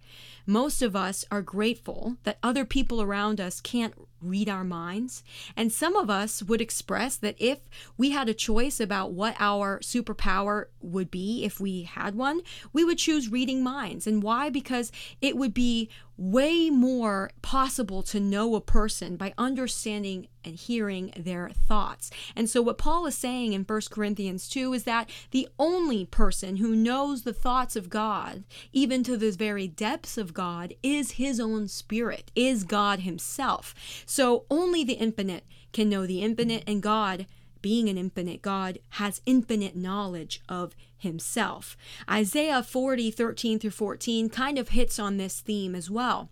Most 0.46 0.80
of 0.80 0.94
us 0.94 1.24
are 1.30 1.42
grateful 1.42 2.16
that 2.22 2.38
other 2.42 2.64
people 2.64 3.02
around 3.02 3.40
us 3.40 3.60
can't 3.60 3.94
read 4.20 4.48
our 4.48 4.64
minds. 4.64 5.22
And 5.56 5.72
some 5.72 5.96
of 5.96 6.10
us 6.10 6.42
would 6.42 6.60
express 6.60 7.16
that 7.16 7.36
if 7.38 7.58
we 7.96 8.10
had 8.10 8.28
a 8.28 8.34
choice 8.34 8.80
about 8.80 9.12
what 9.12 9.36
our 9.38 9.80
superpower 9.80 10.66
would 10.80 11.10
be, 11.10 11.44
if 11.44 11.60
we 11.60 11.82
had 11.82 12.14
one, 12.14 12.40
we 12.72 12.84
would 12.84 12.98
choose 12.98 13.30
reading 13.30 13.62
minds. 13.62 14.06
And 14.06 14.22
why? 14.22 14.50
Because 14.50 14.92
it 15.20 15.36
would 15.36 15.54
be 15.54 15.90
way 16.18 16.70
more 16.70 17.30
possible 17.42 18.02
to 18.02 18.18
know 18.18 18.54
a 18.54 18.60
person 18.60 19.16
by 19.16 19.34
understanding 19.36 20.28
and 20.44 20.54
hearing 20.54 21.12
their 21.16 21.50
thoughts. 21.50 22.10
And 22.34 22.48
so, 22.48 22.62
what 22.62 22.78
Paul 22.78 23.04
is 23.06 23.16
saying 23.16 23.52
in 23.52 23.64
1 23.64 23.80
Corinthians 23.90 24.48
2 24.48 24.72
is 24.72 24.84
that 24.84 25.10
the 25.32 25.48
only 25.58 26.06
person 26.06 26.56
who 26.56 26.74
knows 26.74 27.22
the 27.22 27.34
thoughts 27.34 27.76
of 27.76 27.90
God, 27.90 28.44
even 28.72 29.02
to 29.02 29.16
the 29.16 29.32
very 29.32 29.66
depths 29.68 30.16
of 30.16 30.32
God, 30.36 30.74
is 30.82 31.12
his 31.12 31.40
own 31.40 31.66
spirit, 31.66 32.30
is 32.36 32.62
God 32.62 33.00
himself. 33.00 33.74
So 34.04 34.44
only 34.50 34.84
the 34.84 34.92
infinite 34.92 35.44
can 35.72 35.88
know 35.88 36.06
the 36.06 36.20
infinite, 36.20 36.62
and 36.66 36.82
God, 36.82 37.26
being 37.62 37.88
an 37.88 37.96
infinite 37.96 38.42
God, 38.42 38.78
has 38.90 39.22
infinite 39.24 39.74
knowledge 39.74 40.42
of 40.46 40.76
himself. 40.98 41.74
Isaiah 42.08 42.62
40, 42.62 43.10
13 43.10 43.58
through 43.58 43.70
14 43.70 44.28
kind 44.28 44.58
of 44.58 44.68
hits 44.68 44.98
on 44.98 45.16
this 45.16 45.40
theme 45.40 45.74
as 45.74 45.90
well. 45.90 46.28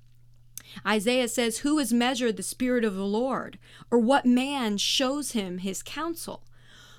Isaiah 0.86 1.28
says, 1.28 1.58
Who 1.58 1.78
has 1.78 1.92
measured 1.92 2.36
the 2.36 2.42
Spirit 2.42 2.84
of 2.84 2.94
the 2.94 3.06
Lord? 3.06 3.58
Or 3.90 3.98
what 3.98 4.26
man 4.26 4.76
shows 4.76 5.32
him 5.32 5.58
his 5.58 5.82
counsel? 5.82 6.44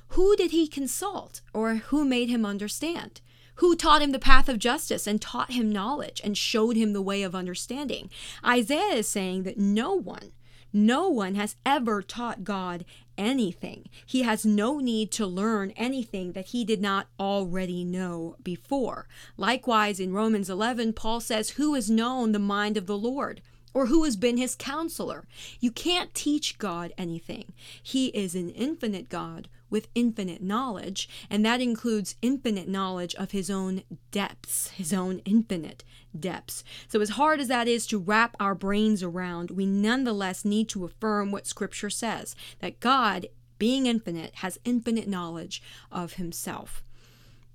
Who 0.09 0.35
did 0.35 0.49
he 0.51 0.67
consult? 0.67 1.41
Or 1.53 1.75
who 1.75 2.03
made 2.03 2.29
him 2.29 2.45
understand? 2.45 3.21
Who 3.55 3.75
taught 3.75 4.01
him 4.01 4.11
the 4.11 4.19
path 4.19 4.49
of 4.49 4.59
justice 4.59 5.07
and 5.07 5.21
taught 5.21 5.51
him 5.51 5.71
knowledge 5.71 6.21
and 6.23 6.37
showed 6.37 6.75
him 6.75 6.93
the 6.93 7.01
way 7.01 7.23
of 7.23 7.35
understanding? 7.35 8.09
Isaiah 8.45 8.95
is 8.95 9.07
saying 9.07 9.43
that 9.43 9.57
no 9.57 9.93
one 9.93 10.31
no 10.75 11.07
one 11.07 11.35
has 11.35 11.55
ever 11.65 12.01
taught 12.01 12.43
God 12.43 12.83
anything. 13.17 13.87
He 14.05 14.23
has 14.23 14.45
no 14.45 14.79
need 14.79 15.09
to 15.11 15.25
learn 15.25 15.71
anything 15.77 16.33
that 16.33 16.47
he 16.47 16.65
did 16.65 16.81
not 16.81 17.07
already 17.17 17.85
know 17.85 18.35
before. 18.43 19.07
Likewise, 19.37 20.01
in 20.01 20.11
Romans 20.11 20.49
11, 20.49 20.91
Paul 20.91 21.21
says, 21.21 21.51
Who 21.51 21.75
has 21.75 21.89
known 21.89 22.33
the 22.33 22.39
mind 22.39 22.75
of 22.75 22.87
the 22.87 22.97
Lord? 22.97 23.41
Or 23.75 23.87
who 23.87 24.05
has 24.05 24.15
been 24.15 24.37
his 24.37 24.55
counselor? 24.55 25.27
You 25.59 25.69
can't 25.69 26.15
teach 26.15 26.57
God 26.57 26.93
anything. 26.97 27.51
He 27.83 28.07
is 28.07 28.33
an 28.33 28.49
infinite 28.51 29.09
God 29.09 29.49
with 29.69 29.89
infinite 29.93 30.41
knowledge, 30.41 31.09
and 31.29 31.45
that 31.45 31.59
includes 31.59 32.15
infinite 32.21 32.69
knowledge 32.69 33.13
of 33.15 33.31
his 33.31 33.49
own 33.49 33.83
depths, 34.11 34.69
his 34.69 34.93
own 34.93 35.19
infinite 35.25 35.83
depths. 36.17 36.63
So, 36.87 37.01
as 37.01 37.09
hard 37.09 37.41
as 37.41 37.49
that 37.49 37.67
is 37.67 37.85
to 37.87 37.97
wrap 37.97 38.37
our 38.39 38.55
brains 38.55 39.03
around, 39.03 39.51
we 39.51 39.65
nonetheless 39.65 40.45
need 40.45 40.69
to 40.69 40.85
affirm 40.85 41.31
what 41.31 41.45
Scripture 41.45 41.89
says 41.89 42.33
that 42.59 42.79
God, 42.79 43.27
being 43.59 43.87
infinite, 43.87 44.35
has 44.35 44.57
infinite 44.63 45.09
knowledge 45.09 45.61
of 45.91 46.13
himself 46.13 46.84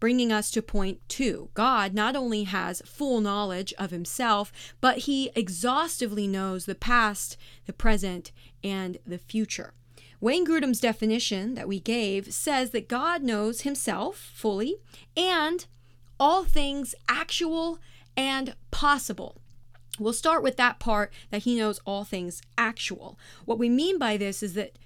bringing 0.01 0.33
us 0.33 0.51
to 0.51 0.63
point 0.63 1.01
two. 1.09 1.51
God 1.55 1.95
not 1.95 2.17
only 2.17 2.45
has 2.45 2.83
full 2.85 3.21
knowledge 3.21 3.73
of 3.79 3.91
himself, 3.91 4.53
but 4.81 4.99
he 4.99 5.31
exhaustively 5.37 6.27
knows 6.27 6.65
the 6.65 6.75
past, 6.75 7.37
the 7.67 7.73
present, 7.73 8.33
and 8.65 8.99
the 9.07 9.19
future. 9.19 9.75
Wayne 10.21 10.47
Grudem's 10.47 10.81
definition 10.81 11.55
that 11.55 11.69
we 11.69 11.81
gave 11.81 12.33
says 12.35 12.71
that 12.71 12.89
God 12.89 13.23
knows 13.23 13.63
himself 13.63 14.17
fully 14.17 14.77
and 15.17 15.67
all 16.19 16.45
things 16.45 16.95
actual 17.09 17.79
and 18.17 18.55
possible. 18.71 19.41
We'll 19.99 20.13
start 20.13 20.43
with 20.43 20.57
that 20.57 20.79
part 20.79 21.13
that 21.31 21.43
he 21.43 21.57
knows 21.57 21.81
all 21.87 22.05
things 22.05 22.43
actual. 22.59 23.19
What 23.45 23.59
we 23.59 23.69
mean 23.69 23.99
by 23.99 24.17
this 24.17 24.43
is 24.43 24.55
that 24.55 24.79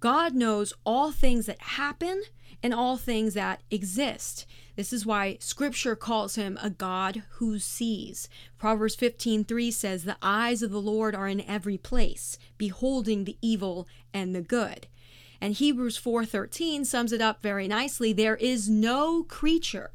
God 0.00 0.34
knows 0.34 0.72
all 0.84 1.12
things 1.12 1.46
that 1.46 1.60
happen 1.60 2.22
and 2.62 2.74
all 2.74 2.96
things 2.96 3.34
that 3.34 3.62
exist. 3.70 4.46
This 4.76 4.92
is 4.92 5.06
why 5.06 5.36
scripture 5.40 5.96
calls 5.96 6.34
him 6.34 6.58
a 6.60 6.70
God 6.70 7.22
who 7.32 7.58
sees. 7.58 8.28
Proverbs 8.58 8.94
15:3 8.94 9.70
says, 9.70 10.04
"The 10.04 10.18
eyes 10.22 10.62
of 10.62 10.70
the 10.70 10.80
Lord 10.80 11.14
are 11.14 11.28
in 11.28 11.40
every 11.42 11.78
place, 11.78 12.38
beholding 12.58 13.24
the 13.24 13.38
evil 13.40 13.86
and 14.12 14.34
the 14.34 14.42
good." 14.42 14.86
And 15.40 15.54
Hebrews 15.54 15.96
4:13 15.96 16.84
sums 16.84 17.12
it 17.12 17.22
up 17.22 17.42
very 17.42 17.66
nicely. 17.66 18.12
There 18.12 18.36
is 18.36 18.68
no 18.68 19.22
creature, 19.22 19.90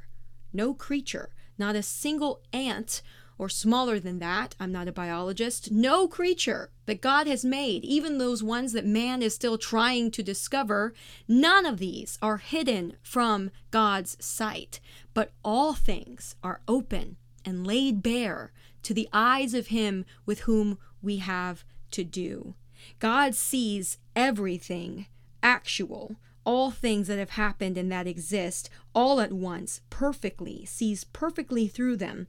no 0.51 0.73
creature, 0.73 1.29
not 1.57 1.75
a 1.75 1.83
single 1.83 2.41
ant 2.51 3.01
or 3.37 3.49
smaller 3.49 3.99
than 3.99 4.19
that, 4.19 4.55
I'm 4.59 4.71
not 4.71 4.87
a 4.87 4.93
biologist, 4.93 5.71
no 5.71 6.07
creature 6.07 6.69
that 6.85 7.01
God 7.01 7.27
has 7.27 7.43
made, 7.43 7.83
even 7.83 8.17
those 8.17 8.41
ones 8.41 8.71
that 8.73 8.85
man 8.85 9.21
is 9.21 9.35
still 9.35 9.57
trying 9.57 10.11
to 10.11 10.23
discover, 10.23 10.93
none 11.27 11.65
of 11.65 11.77
these 11.77 12.17
are 12.21 12.37
hidden 12.37 12.95
from 13.01 13.51
God's 13.71 14.17
sight, 14.23 14.79
but 15.13 15.33
all 15.43 15.73
things 15.73 16.35
are 16.43 16.61
open 16.67 17.17
and 17.43 17.67
laid 17.67 18.01
bare 18.01 18.53
to 18.83 18.93
the 18.93 19.09
eyes 19.11 19.53
of 19.53 19.67
Him 19.67 20.05
with 20.25 20.41
whom 20.41 20.77
we 21.01 21.17
have 21.17 21.65
to 21.91 22.03
do. 22.03 22.55
God 22.99 23.35
sees 23.35 23.97
everything 24.15 25.07
actual, 25.41 26.15
all 26.45 26.71
things 26.71 27.07
that 27.07 27.19
have 27.19 27.31
happened 27.31 27.77
and 27.77 27.91
that 27.91 28.07
exist 28.07 28.69
all 28.93 29.19
at 29.19 29.33
once, 29.33 29.81
perfectly, 29.89 30.65
sees 30.65 31.03
perfectly 31.03 31.67
through 31.67 31.97
them 31.97 32.27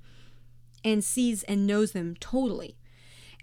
and 0.85 1.02
sees 1.02 1.42
and 1.45 1.66
knows 1.66 1.92
them 1.92 2.16
totally. 2.21 2.76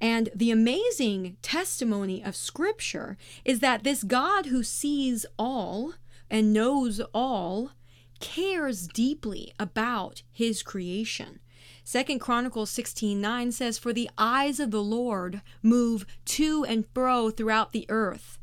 And 0.01 0.29
the 0.35 0.51
amazing 0.51 1.37
testimony 1.41 2.23
of 2.23 2.35
Scripture 2.35 3.17
is 3.45 3.59
that 3.59 3.83
this 3.83 4.03
God 4.03 4.47
who 4.47 4.63
sees 4.63 5.25
all 5.37 5.93
and 6.29 6.51
knows 6.51 6.99
all 7.13 7.71
cares 8.19 8.87
deeply 8.87 9.53
about 9.59 10.23
his 10.31 10.63
creation. 10.63 11.39
Second 11.83 12.19
Chronicles 12.19 12.69
16:9 12.71 13.51
says 13.51 13.77
for 13.77 13.93
the 13.93 14.09
eyes 14.17 14.59
of 14.59 14.71
the 14.71 14.83
Lord 14.83 15.41
move 15.61 16.05
to 16.25 16.63
and 16.65 16.85
fro 16.93 17.29
throughout 17.29 17.71
the 17.73 17.85
earth. 17.89 18.39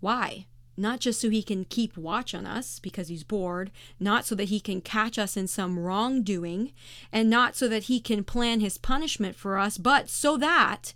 Why? 0.00 0.46
Not 0.76 1.00
just 1.00 1.20
so 1.20 1.30
he 1.30 1.42
can 1.42 1.64
keep 1.64 1.96
watch 1.96 2.34
on 2.34 2.46
us 2.46 2.78
because 2.78 3.08
he's 3.08 3.24
bored, 3.24 3.70
not 3.98 4.24
so 4.24 4.34
that 4.34 4.50
he 4.50 4.60
can 4.60 4.80
catch 4.80 5.18
us 5.18 5.36
in 5.36 5.46
some 5.46 5.78
wrongdoing, 5.78 6.72
and 7.10 7.30
not 7.30 7.56
so 7.56 7.68
that 7.68 7.84
he 7.84 8.00
can 8.00 8.24
plan 8.24 8.60
his 8.60 8.78
punishment 8.78 9.34
for 9.36 9.58
us, 9.58 9.78
but 9.78 10.08
so 10.08 10.36
that 10.36 10.94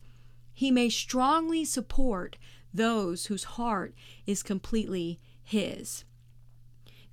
he 0.53 0.71
may 0.71 0.89
strongly 0.89 1.65
support 1.65 2.37
those 2.73 3.27
whose 3.27 3.45
heart 3.45 3.95
is 4.27 4.43
completely 4.43 5.19
his. 5.43 6.05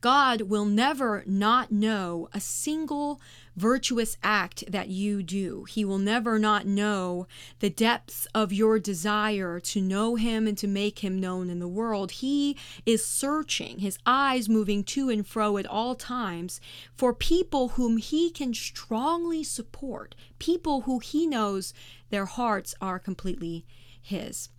God 0.01 0.41
will 0.43 0.65
never 0.65 1.23
not 1.25 1.71
know 1.71 2.29
a 2.33 2.39
single 2.39 3.19
virtuous 3.57 4.17
act 4.23 4.63
that 4.71 4.87
you 4.87 5.23
do. 5.23 5.65
He 5.65 5.83
will 5.83 5.97
never 5.97 6.37
not 6.37 6.65
know 6.65 7.27
the 7.59 7.71
depths 7.71 8.27
of 8.33 8.53
your 8.53 8.79
desire 8.79 9.59
to 9.59 9.81
know 9.81 10.15
Him 10.15 10.47
and 10.47 10.57
to 10.59 10.67
make 10.67 10.99
Him 10.99 11.19
known 11.19 11.49
in 11.49 11.59
the 11.59 11.67
world. 11.67 12.11
He 12.11 12.55
is 12.85 13.03
searching, 13.03 13.79
His 13.79 13.97
eyes 14.05 14.47
moving 14.47 14.83
to 14.85 15.09
and 15.09 15.27
fro 15.27 15.57
at 15.57 15.65
all 15.65 15.95
times 15.95 16.61
for 16.95 17.13
people 17.13 17.69
whom 17.69 17.97
He 17.97 18.29
can 18.29 18.53
strongly 18.53 19.43
support, 19.43 20.15
people 20.37 20.81
who 20.81 20.99
He 20.99 21.25
knows 21.25 21.73
their 22.11 22.25
hearts 22.25 22.75
are 22.79 22.99
completely 22.99 23.65
His. 23.99 24.49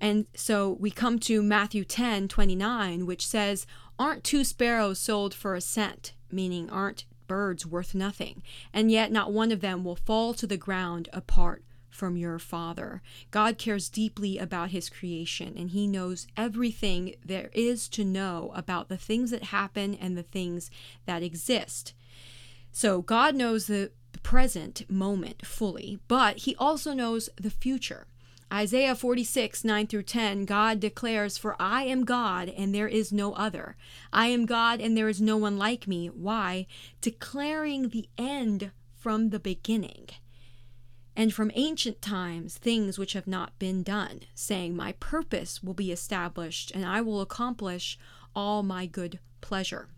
And 0.00 0.26
so 0.34 0.76
we 0.78 0.90
come 0.90 1.18
to 1.20 1.42
Matthew 1.42 1.84
10 1.84 2.28
29, 2.28 3.06
which 3.06 3.26
says, 3.26 3.66
Aren't 3.98 4.24
two 4.24 4.44
sparrows 4.44 4.98
sold 4.98 5.32
for 5.32 5.54
a 5.54 5.60
cent? 5.60 6.12
Meaning, 6.30 6.68
aren't 6.68 7.04
birds 7.26 7.66
worth 7.66 7.94
nothing? 7.94 8.42
And 8.72 8.90
yet, 8.90 9.12
not 9.12 9.32
one 9.32 9.52
of 9.52 9.60
them 9.60 9.84
will 9.84 9.96
fall 9.96 10.34
to 10.34 10.46
the 10.46 10.56
ground 10.56 11.08
apart 11.12 11.64
from 11.90 12.16
your 12.16 12.38
Father. 12.38 13.02
God 13.30 13.58
cares 13.58 13.88
deeply 13.88 14.38
about 14.38 14.70
His 14.70 14.88
creation, 14.88 15.54
and 15.56 15.70
He 15.70 15.86
knows 15.86 16.26
everything 16.36 17.14
there 17.24 17.50
is 17.52 17.88
to 17.90 18.04
know 18.04 18.52
about 18.54 18.88
the 18.88 18.98
things 18.98 19.30
that 19.30 19.44
happen 19.44 19.94
and 19.94 20.16
the 20.16 20.22
things 20.22 20.70
that 21.06 21.22
exist. 21.22 21.94
So, 22.70 23.00
God 23.00 23.34
knows 23.34 23.66
the 23.66 23.90
present 24.22 24.88
moment 24.90 25.46
fully, 25.46 25.98
but 26.08 26.38
He 26.38 26.54
also 26.56 26.92
knows 26.92 27.30
the 27.36 27.50
future. 27.50 28.06
Isaiah 28.52 28.94
46, 28.94 29.64
9 29.64 29.86
through 29.88 30.04
10, 30.04 30.44
God 30.44 30.78
declares, 30.78 31.36
For 31.36 31.56
I 31.60 31.82
am 31.82 32.04
God 32.04 32.48
and 32.48 32.74
there 32.74 32.86
is 32.86 33.12
no 33.12 33.32
other. 33.32 33.76
I 34.12 34.28
am 34.28 34.46
God 34.46 34.80
and 34.80 34.96
there 34.96 35.08
is 35.08 35.20
no 35.20 35.36
one 35.36 35.58
like 35.58 35.88
me. 35.88 36.06
Why? 36.08 36.66
Declaring 37.00 37.88
the 37.88 38.08
end 38.16 38.70
from 38.94 39.30
the 39.30 39.40
beginning. 39.40 40.08
And 41.16 41.34
from 41.34 41.50
ancient 41.54 42.00
times, 42.02 42.56
things 42.58 42.98
which 42.98 43.14
have 43.14 43.26
not 43.26 43.58
been 43.58 43.82
done, 43.82 44.20
saying, 44.34 44.76
My 44.76 44.92
purpose 44.92 45.62
will 45.62 45.74
be 45.74 45.90
established 45.90 46.70
and 46.72 46.84
I 46.84 47.00
will 47.00 47.20
accomplish 47.20 47.98
all 48.34 48.62
my 48.62 48.86
good 48.86 49.18
pleasure. 49.40 49.88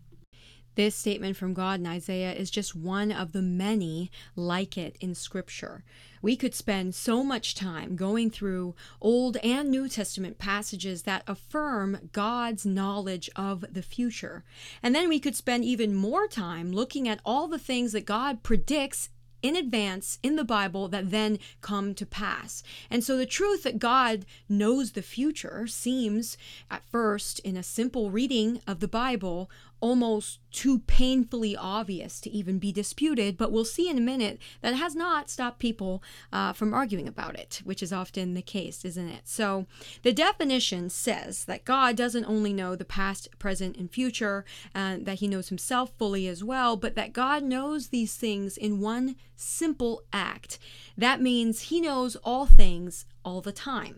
This 0.79 0.95
statement 0.95 1.35
from 1.35 1.53
God 1.53 1.81
in 1.81 1.87
Isaiah 1.87 2.31
is 2.31 2.49
just 2.49 2.73
one 2.73 3.11
of 3.11 3.33
the 3.33 3.41
many 3.41 4.09
like 4.37 4.77
it 4.77 4.95
in 5.01 5.13
Scripture. 5.13 5.83
We 6.21 6.37
could 6.37 6.55
spend 6.55 6.95
so 6.95 7.21
much 7.21 7.53
time 7.53 7.97
going 7.97 8.31
through 8.31 8.75
Old 9.01 9.35
and 9.43 9.69
New 9.69 9.89
Testament 9.89 10.37
passages 10.37 11.01
that 11.01 11.23
affirm 11.27 12.09
God's 12.13 12.65
knowledge 12.65 13.29
of 13.35 13.65
the 13.69 13.81
future. 13.81 14.45
And 14.81 14.95
then 14.95 15.09
we 15.09 15.19
could 15.19 15.35
spend 15.35 15.65
even 15.65 15.93
more 15.93 16.29
time 16.29 16.71
looking 16.71 17.09
at 17.09 17.19
all 17.25 17.49
the 17.49 17.59
things 17.59 17.91
that 17.91 18.05
God 18.05 18.41
predicts 18.41 19.09
in 19.41 19.55
advance 19.55 20.19
in 20.21 20.35
the 20.35 20.43
Bible 20.43 20.87
that 20.89 21.11
then 21.11 21.39
come 21.61 21.93
to 21.95 22.05
pass. 22.05 22.63
And 22.89 23.03
so 23.03 23.17
the 23.17 23.25
truth 23.25 23.63
that 23.63 23.79
God 23.79 24.25
knows 24.47 24.91
the 24.91 25.01
future 25.01 25.67
seems, 25.67 26.37
at 26.69 26.83
first, 26.91 27.39
in 27.39 27.55
a 27.55 27.63
simple 27.63 28.11
reading 28.11 28.61
of 28.67 28.79
the 28.79 28.87
Bible, 28.87 29.49
almost 29.81 30.39
too 30.51 30.79
painfully 30.79 31.55
obvious 31.55 32.19
to 32.21 32.29
even 32.29 32.59
be 32.59 32.71
disputed, 32.71 33.37
but 33.37 33.51
we'll 33.51 33.65
see 33.65 33.89
in 33.89 33.97
a 33.97 34.01
minute 34.01 34.39
that 34.61 34.75
has 34.75 34.95
not 34.95 35.29
stopped 35.29 35.59
people 35.59 36.03
uh, 36.33 36.53
from 36.53 36.73
arguing 36.73 37.07
about 37.07 37.37
it, 37.37 37.61
which 37.63 37.83
is 37.83 37.93
often 37.93 38.33
the 38.33 38.41
case, 38.41 38.83
isn't 38.83 39.07
it? 39.07 39.27
So 39.27 39.67
the 40.03 40.13
definition 40.13 40.89
says 40.89 41.45
that 41.45 41.65
God 41.65 41.95
doesn't 41.95 42.25
only 42.25 42.53
know 42.53 42.75
the 42.75 42.85
past, 42.85 43.27
present, 43.39 43.77
and 43.77 43.91
future, 43.91 44.43
and 44.73 45.05
that 45.05 45.19
he 45.19 45.27
knows 45.27 45.49
himself 45.49 45.91
fully 45.97 46.27
as 46.27 46.43
well, 46.43 46.75
but 46.75 46.95
that 46.95 47.13
God 47.13 47.43
knows 47.43 47.87
these 47.87 48.15
things 48.15 48.57
in 48.57 48.81
one 48.81 49.15
simple 49.35 50.03
act. 50.11 50.59
That 50.97 51.21
means 51.21 51.63
he 51.63 51.79
knows 51.79 52.15
all 52.17 52.45
things 52.45 53.05
all 53.23 53.41
the 53.41 53.51
time. 53.51 53.97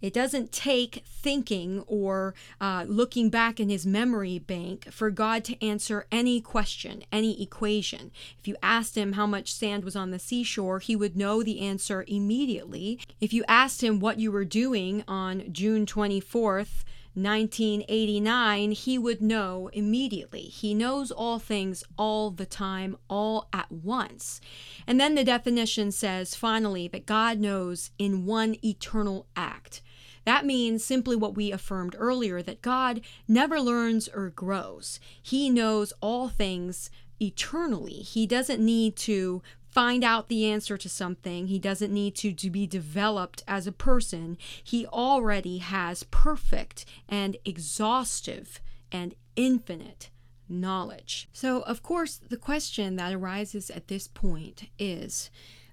It 0.00 0.12
doesn't 0.12 0.52
take 0.52 1.04
thinking 1.06 1.84
or 1.86 2.34
uh, 2.60 2.84
looking 2.88 3.28
back 3.28 3.60
in 3.60 3.68
his 3.68 3.86
memory 3.86 4.38
bank 4.38 4.90
for 4.90 5.10
God 5.10 5.44
to 5.44 5.64
answer 5.64 6.06
any 6.10 6.40
question, 6.40 7.04
any 7.12 7.42
equation. 7.42 8.10
If 8.38 8.48
you 8.48 8.56
asked 8.62 8.96
him 8.96 9.12
how 9.12 9.26
much 9.26 9.54
sand 9.54 9.84
was 9.84 9.96
on 9.96 10.10
the 10.10 10.18
seashore, 10.18 10.78
he 10.78 10.96
would 10.96 11.16
know 11.16 11.42
the 11.42 11.60
answer 11.60 12.04
immediately. 12.08 13.00
If 13.20 13.32
you 13.32 13.44
asked 13.46 13.82
him 13.82 14.00
what 14.00 14.18
you 14.18 14.32
were 14.32 14.44
doing 14.44 15.04
on 15.06 15.52
June 15.52 15.84
24th, 15.84 16.84
1989, 17.14 18.70
he 18.70 18.96
would 18.96 19.20
know 19.20 19.68
immediately. 19.72 20.42
He 20.42 20.74
knows 20.74 21.10
all 21.10 21.40
things 21.40 21.82
all 21.98 22.30
the 22.30 22.46
time, 22.46 22.96
all 23.08 23.48
at 23.52 23.70
once. 23.70 24.40
And 24.86 25.00
then 25.00 25.16
the 25.16 25.24
definition 25.24 25.90
says 25.90 26.36
finally 26.36 26.86
that 26.88 27.06
God 27.06 27.40
knows 27.40 27.90
in 27.98 28.26
one 28.26 28.56
eternal 28.64 29.26
act. 29.34 29.82
That 30.24 30.44
means 30.44 30.84
simply 30.84 31.16
what 31.16 31.34
we 31.34 31.50
affirmed 31.52 31.96
earlier 31.98 32.42
that 32.42 32.62
God 32.62 33.00
never 33.26 33.60
learns 33.60 34.08
or 34.08 34.30
grows. 34.30 35.00
He 35.22 35.50
knows 35.50 35.92
all 36.00 36.28
things 36.28 36.90
eternally. 37.20 37.94
He 37.94 38.26
doesn't 38.26 38.64
need 38.64 38.96
to 38.96 39.42
find 39.70 40.02
out 40.02 40.28
the 40.28 40.46
answer 40.46 40.76
to 40.76 40.88
something. 40.88 41.46
He 41.46 41.58
doesn't 41.58 41.92
need 41.92 42.16
to, 42.16 42.32
to 42.32 42.50
be 42.50 42.66
developed 42.66 43.44
as 43.46 43.66
a 43.66 43.72
person. 43.72 44.36
He 44.62 44.86
already 44.86 45.58
has 45.58 46.02
perfect 46.04 46.84
and 47.08 47.36
exhaustive 47.44 48.60
and 48.90 49.14
infinite 49.36 50.10
knowledge. 50.48 51.28
So, 51.32 51.60
of 51.62 51.82
course, 51.82 52.16
the 52.16 52.36
question 52.36 52.96
that 52.96 53.12
arises 53.12 53.70
at 53.70 53.88
this 53.88 54.08
point 54.08 54.68
is 54.78 55.30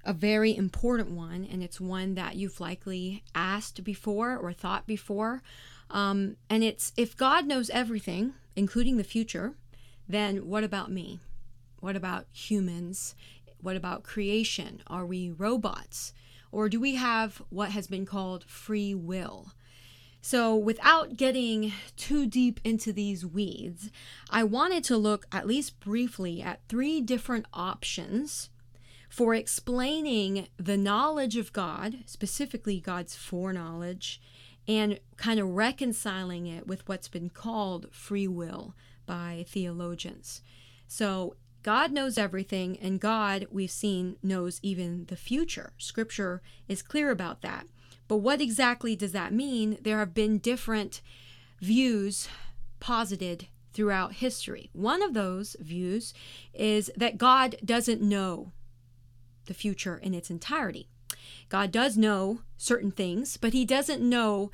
a 0.07 0.13
very 0.13 0.55
important 0.55 1.11
one, 1.11 1.45
and 1.51 1.61
it's 1.61 1.81
one 1.81 2.15
that 2.15 2.37
you've 2.37 2.61
likely 2.61 3.23
asked 3.35 3.83
before 3.83 4.37
or 4.37 4.53
thought 4.53 4.87
before. 4.87 5.43
Um, 5.91 6.37
and 6.49 6.63
it's 6.63 6.93
if 6.95 7.17
God 7.17 7.45
knows 7.45 7.69
everything, 7.69 8.33
including 8.55 8.95
the 8.95 9.03
future, 9.03 9.53
then 10.07 10.47
what 10.47 10.63
about 10.63 10.89
me? 10.89 11.19
What 11.81 11.97
about 11.97 12.25
humans? 12.31 13.15
What 13.61 13.75
about 13.75 14.03
creation? 14.03 14.81
Are 14.87 15.05
we 15.05 15.29
robots? 15.29 16.13
Or 16.53 16.69
do 16.69 16.79
we 16.79 16.95
have 16.95 17.41
what 17.49 17.71
has 17.71 17.87
been 17.87 18.05
called 18.05 18.45
free 18.45 18.95
will? 18.95 19.51
So, 20.21 20.55
without 20.55 21.17
getting 21.17 21.73
too 21.95 22.25
deep 22.25 22.59
into 22.63 22.91
these 22.91 23.25
weeds, 23.25 23.91
I 24.29 24.43
wanted 24.43 24.83
to 24.85 24.97
look 24.97 25.25
at 25.31 25.47
least 25.47 25.79
briefly 25.79 26.41
at 26.41 26.61
three 26.67 27.01
different 27.01 27.45
options 27.53 28.49
for 29.17 29.33
explaining 29.33 30.47
the 30.57 30.77
knowledge 30.77 31.37
of 31.37 31.51
God, 31.51 32.03
specifically 32.05 32.79
God's 32.79 33.15
foreknowledge, 33.15 34.21
and 34.67 34.99
kind 35.15 35.39
of 35.39 35.55
reconciling 35.55 36.45
it 36.45 36.67
with 36.67 36.87
what's 36.87 37.07
been 37.07 37.31
called 37.31 37.87
free 37.91 38.27
will 38.27 38.75
by 39.07 39.43
theologians. 39.47 40.43
So, 40.87 41.35
God 41.63 41.91
knows 41.91 42.19
everything, 42.19 42.77
and 42.79 42.99
God, 42.99 43.47
we've 43.49 43.71
seen, 43.71 44.17
knows 44.21 44.59
even 44.61 45.05
the 45.07 45.15
future. 45.15 45.73
Scripture 45.79 46.43
is 46.67 46.83
clear 46.83 47.09
about 47.09 47.41
that. 47.41 47.65
But 48.07 48.17
what 48.17 48.39
exactly 48.39 48.95
does 48.95 49.13
that 49.13 49.33
mean? 49.33 49.79
There 49.81 49.97
have 49.97 50.13
been 50.13 50.37
different 50.37 51.01
views 51.59 52.29
posited 52.79 53.47
throughout 53.73 54.13
history. 54.13 54.69
One 54.73 55.01
of 55.01 55.15
those 55.15 55.55
views 55.59 56.13
is 56.53 56.91
that 56.95 57.17
God 57.17 57.55
doesn't 57.65 57.99
know 57.99 58.51
the 59.47 59.53
future 59.53 59.97
in 59.97 60.13
its 60.13 60.29
entirety. 60.29 60.87
God 61.49 61.71
does 61.71 61.97
know 61.97 62.41
certain 62.57 62.91
things, 62.91 63.37
but 63.37 63.53
He 63.53 63.65
doesn't 63.65 64.01
know 64.01 64.51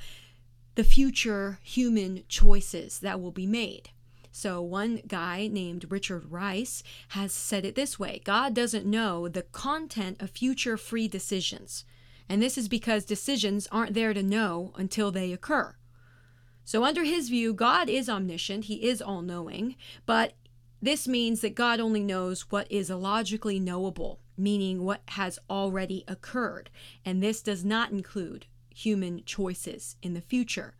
the 0.75 0.83
future 0.83 1.59
human 1.61 2.23
choices 2.27 2.99
that 2.99 3.21
will 3.21 3.31
be 3.31 3.45
made. 3.45 3.89
So, 4.31 4.61
one 4.61 5.01
guy 5.05 5.47
named 5.47 5.91
Richard 5.91 6.31
Rice 6.31 6.81
has 7.09 7.31
said 7.31 7.65
it 7.65 7.75
this 7.75 7.99
way 7.99 8.21
God 8.23 8.55
doesn't 8.55 8.85
know 8.85 9.27
the 9.27 9.43
content 9.43 10.19
of 10.21 10.31
future 10.31 10.75
free 10.75 11.07
decisions. 11.07 11.85
And 12.27 12.41
this 12.41 12.57
is 12.57 12.67
because 12.67 13.05
decisions 13.05 13.67
aren't 13.71 13.93
there 13.93 14.13
to 14.13 14.23
know 14.23 14.73
until 14.75 15.11
they 15.11 15.33
occur. 15.33 15.75
So, 16.65 16.83
under 16.83 17.03
his 17.03 17.29
view, 17.29 17.53
God 17.53 17.89
is 17.89 18.09
omniscient, 18.09 18.65
he 18.65 18.87
is 18.87 19.01
all 19.01 19.21
knowing, 19.21 19.75
but 20.07 20.33
this 20.81 21.07
means 21.07 21.41
that 21.41 21.55
God 21.55 21.79
only 21.79 22.03
knows 22.03 22.51
what 22.51 22.69
is 22.71 22.89
logically 22.89 23.59
knowable, 23.59 24.19
meaning 24.37 24.83
what 24.83 25.01
has 25.09 25.39
already 25.49 26.03
occurred. 26.07 26.69
And 27.05 27.21
this 27.21 27.41
does 27.41 27.63
not 27.63 27.91
include 27.91 28.45
human 28.73 29.23
choices 29.25 29.95
in 30.01 30.13
the 30.13 30.21
future. 30.21 30.75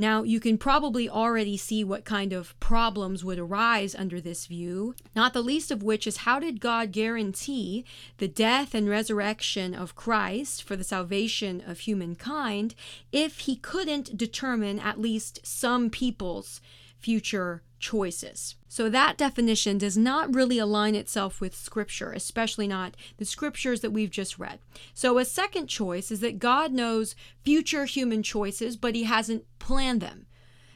Now, 0.00 0.22
you 0.22 0.38
can 0.38 0.58
probably 0.58 1.08
already 1.08 1.56
see 1.56 1.82
what 1.82 2.04
kind 2.04 2.32
of 2.32 2.58
problems 2.60 3.24
would 3.24 3.38
arise 3.38 3.96
under 3.96 4.20
this 4.20 4.46
view, 4.46 4.94
not 5.16 5.32
the 5.32 5.42
least 5.42 5.72
of 5.72 5.82
which 5.82 6.06
is 6.06 6.18
how 6.18 6.38
did 6.38 6.60
God 6.60 6.92
guarantee 6.92 7.84
the 8.18 8.28
death 8.28 8.74
and 8.74 8.88
resurrection 8.88 9.74
of 9.74 9.96
Christ 9.96 10.62
for 10.62 10.76
the 10.76 10.84
salvation 10.84 11.60
of 11.66 11.80
humankind 11.80 12.76
if 13.10 13.40
he 13.40 13.56
couldn't 13.56 14.16
determine 14.16 14.78
at 14.78 15.00
least 15.00 15.40
some 15.44 15.90
people's 15.90 16.60
future 16.98 17.62
choices. 17.78 18.56
So 18.68 18.88
that 18.90 19.16
definition 19.16 19.78
does 19.78 19.96
not 19.96 20.34
really 20.34 20.58
align 20.58 20.94
itself 20.94 21.40
with 21.40 21.54
scripture, 21.54 22.12
especially 22.12 22.66
not 22.66 22.96
the 23.16 23.24
scriptures 23.24 23.80
that 23.80 23.92
we've 23.92 24.10
just 24.10 24.38
read. 24.38 24.58
So 24.94 25.18
a 25.18 25.24
second 25.24 25.68
choice 25.68 26.10
is 26.10 26.20
that 26.20 26.38
God 26.38 26.72
knows 26.72 27.14
future 27.44 27.84
human 27.84 28.22
choices, 28.22 28.76
but 28.76 28.94
he 28.94 29.04
hasn't 29.04 29.44
planned 29.58 30.00
them. 30.00 30.26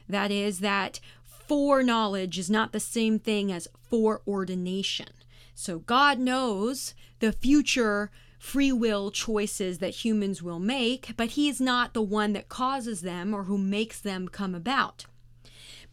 That 0.07 0.31
is 0.31 0.59
that 0.59 0.99
foreknowledge 1.23 2.39
is 2.39 2.49
not 2.49 2.71
the 2.71 2.79
same 2.79 3.19
thing 3.19 3.51
as 3.51 3.67
foreordination. 3.89 5.09
So 5.55 5.79
God 5.79 6.19
knows 6.19 6.93
the 7.19 7.31
future 7.31 8.11
free 8.39 8.71
will 8.71 9.11
choices 9.11 9.77
that 9.77 10.03
humans 10.03 10.41
will 10.41 10.59
make, 10.59 11.13
but 11.15 11.31
he 11.31 11.47
is 11.47 11.61
not 11.61 11.93
the 11.93 12.01
one 12.01 12.33
that 12.33 12.49
causes 12.49 13.01
them 13.01 13.33
or 13.33 13.43
who 13.43 13.57
makes 13.57 13.99
them 13.99 14.27
come 14.27 14.55
about. 14.55 15.05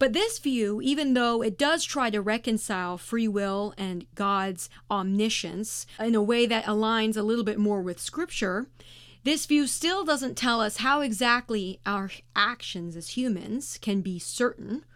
But 0.01 0.15
this 0.15 0.39
view, 0.39 0.81
even 0.81 1.13
though 1.13 1.43
it 1.43 1.59
does 1.59 1.85
try 1.85 2.09
to 2.09 2.23
reconcile 2.23 2.97
free 2.97 3.29
will 3.29 3.75
and 3.77 4.07
God's 4.15 4.71
omniscience 4.91 5.87
in 5.99 6.15
a 6.15 6.23
way 6.23 6.47
that 6.47 6.65
aligns 6.65 7.19
a 7.19 7.23
little 7.23 7.45
bit 7.45 7.59
more 7.59 7.83
with 7.83 8.01
Scripture, 8.01 8.67
this 9.25 9.45
view 9.45 9.67
still 9.67 10.03
doesn't 10.03 10.39
tell 10.39 10.63
us 10.63 10.79
how 10.79 11.03
exactly 11.03 11.81
our 11.85 12.11
actions 12.35 12.97
as 12.97 13.11
humans 13.11 13.79
can 13.83 14.01
be 14.01 14.19
certain 14.19 14.87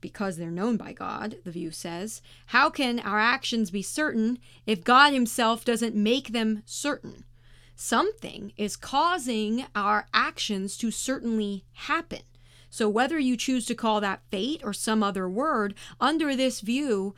because 0.00 0.36
they're 0.36 0.52
known 0.52 0.76
by 0.76 0.92
God, 0.92 1.38
the 1.42 1.50
view 1.50 1.72
says. 1.72 2.22
How 2.46 2.70
can 2.70 3.00
our 3.00 3.18
actions 3.18 3.72
be 3.72 3.82
certain 3.82 4.38
if 4.64 4.84
God 4.84 5.12
Himself 5.12 5.64
doesn't 5.64 5.96
make 5.96 6.28
them 6.28 6.62
certain? 6.64 7.24
Something 7.74 8.52
is 8.56 8.76
causing 8.76 9.66
our 9.74 10.06
actions 10.14 10.76
to 10.76 10.92
certainly 10.92 11.64
happen. 11.72 12.20
So, 12.76 12.90
whether 12.90 13.18
you 13.18 13.38
choose 13.38 13.64
to 13.66 13.74
call 13.74 14.02
that 14.02 14.20
fate 14.30 14.60
or 14.62 14.74
some 14.74 15.02
other 15.02 15.26
word, 15.26 15.72
under 15.98 16.36
this 16.36 16.60
view, 16.60 17.14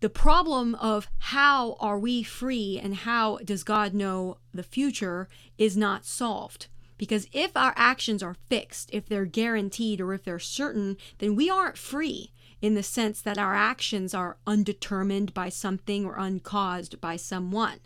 the 0.00 0.08
problem 0.08 0.74
of 0.76 1.10
how 1.18 1.76
are 1.80 1.98
we 1.98 2.22
free 2.22 2.80
and 2.82 2.94
how 2.94 3.36
does 3.44 3.62
God 3.62 3.92
know 3.92 4.38
the 4.54 4.62
future 4.62 5.28
is 5.58 5.76
not 5.76 6.06
solved. 6.06 6.68
Because 6.96 7.28
if 7.34 7.54
our 7.58 7.74
actions 7.76 8.22
are 8.22 8.38
fixed, 8.48 8.88
if 8.90 9.06
they're 9.06 9.26
guaranteed, 9.26 10.00
or 10.00 10.14
if 10.14 10.24
they're 10.24 10.38
certain, 10.38 10.96
then 11.18 11.36
we 11.36 11.50
aren't 11.50 11.76
free 11.76 12.32
in 12.62 12.72
the 12.72 12.82
sense 12.82 13.20
that 13.20 13.36
our 13.36 13.54
actions 13.54 14.14
are 14.14 14.38
undetermined 14.46 15.34
by 15.34 15.50
something 15.50 16.06
or 16.06 16.16
uncaused 16.16 17.02
by 17.02 17.16
someone. 17.16 17.80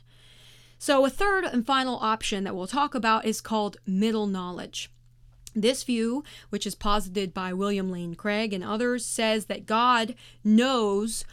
So, 0.78 1.04
a 1.04 1.10
third 1.10 1.42
and 1.42 1.66
final 1.66 1.96
option 1.96 2.44
that 2.44 2.54
we'll 2.54 2.68
talk 2.68 2.94
about 2.94 3.24
is 3.24 3.40
called 3.40 3.78
middle 3.84 4.28
knowledge. 4.28 4.92
This 5.54 5.82
view, 5.82 6.22
which 6.50 6.66
is 6.66 6.74
posited 6.74 7.34
by 7.34 7.52
William 7.52 7.90
Lane 7.90 8.14
Craig 8.14 8.52
and 8.52 8.62
others, 8.62 9.04
says 9.04 9.46
that 9.46 9.66
God 9.66 10.14
knows 10.44 11.24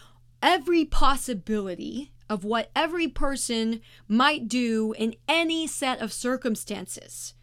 every 0.41 0.85
possibility 0.85 2.11
of 2.29 2.43
what 2.43 2.71
every 2.75 3.07
person 3.07 3.81
might 4.07 4.47
do 4.47 4.93
in 4.97 5.15
any 5.27 5.67
set 5.67 5.99
of 5.99 6.11
circumstances, 6.11 7.33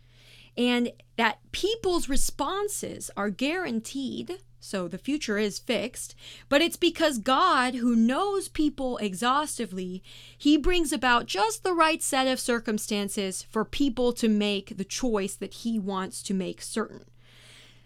and 0.57 0.93
that 1.17 1.39
people's 1.53 2.09
responses 2.09 3.11
are 3.17 3.31
guaranteed 3.31 4.39
so 4.65 4.89
the 4.89 4.99
future 4.99 5.37
is 5.37 5.59
fixed, 5.59 6.15
but 6.49 6.63
it's 6.63 6.77
because 6.77 7.19
God, 7.19 7.75
who 7.75 7.95
knows 7.95 8.49
people 8.49 8.97
exhaustively, 8.97 10.03
he 10.37 10.57
brings 10.57 10.91
about 10.91 11.27
just 11.27 11.63
the 11.63 11.75
right 11.75 12.03
set 12.03 12.27
of 12.27 12.41
circumstances 12.41 13.43
for 13.43 13.65
people 13.65 14.13
to 14.15 14.29
make 14.29 14.77
the 14.77 14.85
choice 14.85 15.35
that 15.35 15.55
he 15.55 15.79
wants 15.79 16.23
to 16.23 16.33
make 16.33 16.63
certain. 16.63 17.05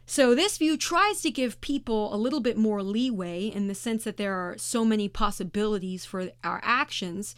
So, 0.07 0.35
this 0.35 0.57
view 0.57 0.77
tries 0.77 1.21
to 1.23 1.31
give 1.31 1.61
people 1.61 2.15
a 2.15 2.17
little 2.17 2.41
bit 2.41 2.57
more 2.57 2.83
leeway 2.83 3.47
in 3.47 3.67
the 3.67 3.75
sense 3.75 4.05
that 4.05 4.17
there 4.17 4.35
are 4.35 4.57
so 4.57 4.85
many 4.85 5.09
possibilities 5.09 6.05
for 6.05 6.31
our 6.45 6.61
actions, 6.63 7.35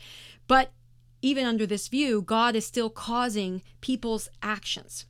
but 0.46 0.70
even 1.22 1.46
under 1.46 1.66
this 1.66 1.88
view, 1.88 2.22
God 2.22 2.54
is 2.54 2.66
still 2.66 2.90
causing 2.90 3.62
people's 3.80 4.28
actions. 4.42 5.06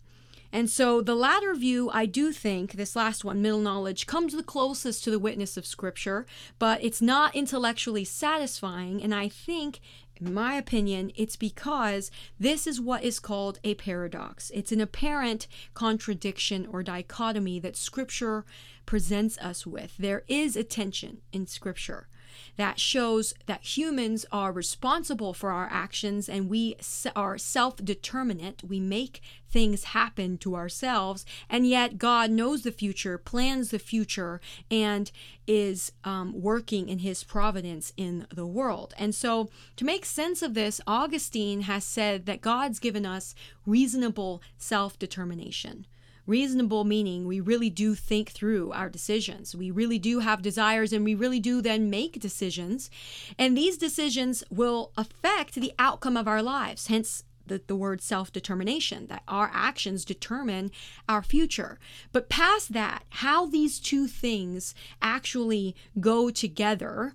And 0.52 0.68
so 0.68 1.00
the 1.00 1.14
latter 1.14 1.54
view, 1.54 1.90
I 1.92 2.06
do 2.06 2.32
think, 2.32 2.72
this 2.72 2.96
last 2.96 3.24
one, 3.24 3.40
middle 3.40 3.60
knowledge, 3.60 4.06
comes 4.06 4.34
the 4.34 4.42
closest 4.42 5.04
to 5.04 5.10
the 5.10 5.18
witness 5.18 5.56
of 5.56 5.66
Scripture, 5.66 6.26
but 6.58 6.82
it's 6.82 7.00
not 7.00 7.34
intellectually 7.34 8.04
satisfying. 8.04 9.02
And 9.02 9.14
I 9.14 9.28
think, 9.28 9.80
in 10.16 10.34
my 10.34 10.54
opinion, 10.54 11.12
it's 11.14 11.36
because 11.36 12.10
this 12.38 12.66
is 12.66 12.80
what 12.80 13.04
is 13.04 13.20
called 13.20 13.60
a 13.62 13.74
paradox. 13.74 14.50
It's 14.52 14.72
an 14.72 14.80
apparent 14.80 15.46
contradiction 15.74 16.66
or 16.66 16.82
dichotomy 16.82 17.60
that 17.60 17.76
Scripture 17.76 18.44
presents 18.86 19.38
us 19.38 19.66
with. 19.66 19.96
There 19.98 20.24
is 20.26 20.56
a 20.56 20.64
tension 20.64 21.18
in 21.32 21.46
Scripture. 21.46 22.08
That 22.57 22.79
shows 22.79 23.35
that 23.46 23.62
humans 23.76 24.26
are 24.33 24.53
responsible 24.53 25.35
for 25.35 25.50
our 25.50 25.68
actions 25.70 26.29
and 26.29 26.48
we 26.48 26.76
are 27.16 27.38
self 27.38 27.76
determinate. 27.76 28.62
We 28.64 28.81
make 28.81 29.20
things 29.50 29.85
happen 29.85 30.38
to 30.38 30.55
ourselves, 30.55 31.26
and 31.48 31.66
yet 31.66 31.98
God 31.98 32.31
knows 32.31 32.62
the 32.62 32.70
future, 32.72 33.18
plans 33.18 33.70
the 33.70 33.79
future, 33.79 34.40
and 34.70 35.11
is 35.46 35.92
um, 36.05 36.40
working 36.40 36.88
in 36.88 37.00
His 37.00 37.24
providence 37.24 37.92
in 37.96 38.26
the 38.33 38.46
world. 38.46 38.94
And 38.96 39.14
so, 39.14 39.50
to 39.76 39.85
make 39.85 40.05
sense 40.05 40.42
of 40.42 40.55
this, 40.55 40.81
Augustine 40.87 41.62
has 41.62 41.85
said 41.85 42.26
that 42.26 42.40
God's 42.40 42.79
given 42.79 43.05
us 43.05 43.35
reasonable 43.66 44.42
self 44.59 44.98
determination. 44.98 45.87
Reasonable 46.26 46.85
meaning 46.85 47.26
we 47.26 47.40
really 47.40 47.70
do 47.70 47.94
think 47.94 48.30
through 48.30 48.72
our 48.72 48.88
decisions. 48.88 49.54
We 49.54 49.70
really 49.70 49.98
do 49.98 50.20
have 50.20 50.42
desires 50.42 50.92
and 50.92 51.04
we 51.04 51.14
really 51.14 51.40
do 51.40 51.61
then 51.61 51.90
make 51.90 52.20
decisions. 52.20 52.90
And 53.38 53.56
these 53.56 53.76
decisions 53.76 54.44
will 54.50 54.92
affect 54.96 55.54
the 55.54 55.72
outcome 55.78 56.16
of 56.16 56.28
our 56.28 56.42
lives. 56.42 56.87
Hence, 56.87 57.24
the, 57.46 57.61
the 57.66 57.76
word 57.76 58.00
self 58.00 58.33
determination, 58.33 59.09
that 59.09 59.22
our 59.28 59.50
actions 59.52 60.04
determine 60.04 60.70
our 61.09 61.22
future. 61.22 61.78
But 62.12 62.28
past 62.28 62.72
that, 62.72 63.04
how 63.11 63.46
these 63.46 63.78
two 63.78 64.06
things 64.06 64.74
actually 65.02 65.74
go 65.98 66.30
together 66.30 67.14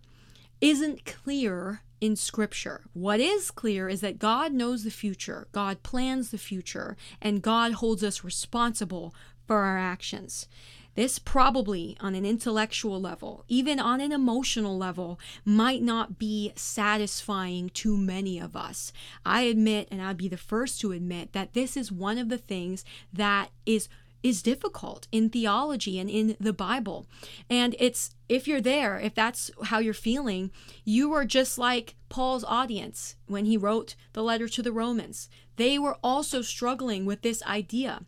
isn't 0.61 1.05
clear 1.05 1.81
in 2.05 2.15
Scripture. 2.15 2.81
What 2.93 3.19
is 3.19 3.49
clear 3.49 3.89
is 3.89 4.01
that 4.01 4.19
God 4.19 4.53
knows 4.53 4.83
the 4.83 4.91
future, 4.91 5.47
God 5.51 5.81
plans 5.81 6.29
the 6.29 6.37
future, 6.37 6.95
and 7.19 7.41
God 7.41 7.73
holds 7.73 8.03
us 8.03 8.23
responsible 8.23 9.15
for 9.47 9.57
our 9.63 9.79
actions. 9.79 10.47
This 10.93 11.19
probably, 11.19 11.97
on 11.99 12.15
an 12.15 12.23
intellectual 12.23 13.01
level, 13.01 13.43
even 13.49 13.79
on 13.79 13.99
an 13.99 14.13
emotional 14.13 14.77
level, 14.77 15.19
might 15.43 15.81
not 15.81 16.17
be 16.17 16.53
satisfying 16.55 17.69
to 17.71 17.97
many 17.97 18.39
of 18.39 18.55
us. 18.55 18.93
I 19.25 19.41
admit, 19.41 19.89
and 19.91 20.01
I'd 20.01 20.15
be 20.15 20.29
the 20.29 20.37
first 20.37 20.79
to 20.81 20.93
admit, 20.93 21.33
that 21.33 21.53
this 21.53 21.75
is 21.75 21.91
one 21.91 22.17
of 22.17 22.29
the 22.29 22.37
things 22.37 22.85
that 23.11 23.49
is 23.65 23.89
is 24.25 24.41
difficult 24.41 25.07
in 25.11 25.29
theology 25.29 25.99
and 25.99 26.09
in 26.09 26.35
the 26.39 26.51
Bible. 26.51 27.05
And 27.47 27.75
it's 27.77 28.15
if 28.27 28.47
you're 28.47 28.59
there, 28.59 28.99
if 28.99 29.13
that's 29.13 29.51
how 29.65 29.77
you're 29.77 29.93
feeling, 29.93 30.49
you 30.83 31.13
are 31.13 31.25
just 31.25 31.59
like 31.59 31.93
Paul's 32.09 32.43
audience 32.43 33.17
when 33.27 33.45
he 33.45 33.55
wrote 33.55 33.93
the 34.13 34.23
letter 34.23 34.47
to 34.47 34.63
the 34.63 34.71
Romans. 34.71 35.29
They 35.57 35.77
were 35.77 35.99
also 36.03 36.41
struggling 36.41 37.05
with 37.05 37.21
this 37.21 37.43
idea 37.43 38.01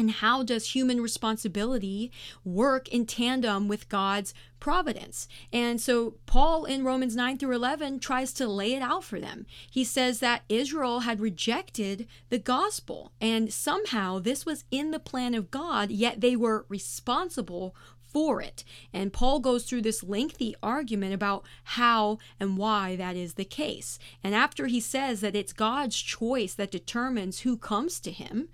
and 0.00 0.10
how 0.10 0.42
does 0.42 0.70
human 0.70 1.02
responsibility 1.02 2.10
work 2.42 2.88
in 2.88 3.04
tandem 3.04 3.68
with 3.68 3.90
God's 3.90 4.32
providence? 4.58 5.28
And 5.52 5.78
so 5.78 6.14
Paul 6.24 6.64
in 6.64 6.84
Romans 6.84 7.14
9 7.14 7.36
through 7.36 7.54
11 7.54 8.00
tries 8.00 8.32
to 8.34 8.48
lay 8.48 8.72
it 8.72 8.80
out 8.80 9.04
for 9.04 9.20
them. 9.20 9.44
He 9.70 9.84
says 9.84 10.20
that 10.20 10.44
Israel 10.48 11.00
had 11.00 11.20
rejected 11.20 12.08
the 12.30 12.38
gospel, 12.38 13.12
and 13.20 13.52
somehow 13.52 14.18
this 14.18 14.46
was 14.46 14.64
in 14.70 14.90
the 14.90 14.98
plan 14.98 15.34
of 15.34 15.50
God, 15.50 15.90
yet 15.90 16.22
they 16.22 16.34
were 16.34 16.64
responsible 16.70 17.76
for 18.02 18.40
it. 18.40 18.64
And 18.94 19.12
Paul 19.12 19.38
goes 19.40 19.64
through 19.64 19.82
this 19.82 20.02
lengthy 20.02 20.54
argument 20.62 21.12
about 21.12 21.44
how 21.62 22.18
and 22.40 22.56
why 22.56 22.96
that 22.96 23.16
is 23.16 23.34
the 23.34 23.44
case. 23.44 23.98
And 24.24 24.34
after 24.34 24.66
he 24.66 24.80
says 24.80 25.20
that 25.20 25.36
it's 25.36 25.52
God's 25.52 26.00
choice 26.00 26.54
that 26.54 26.72
determines 26.72 27.40
who 27.40 27.58
comes 27.58 28.00
to 28.00 28.10
him, 28.10 28.48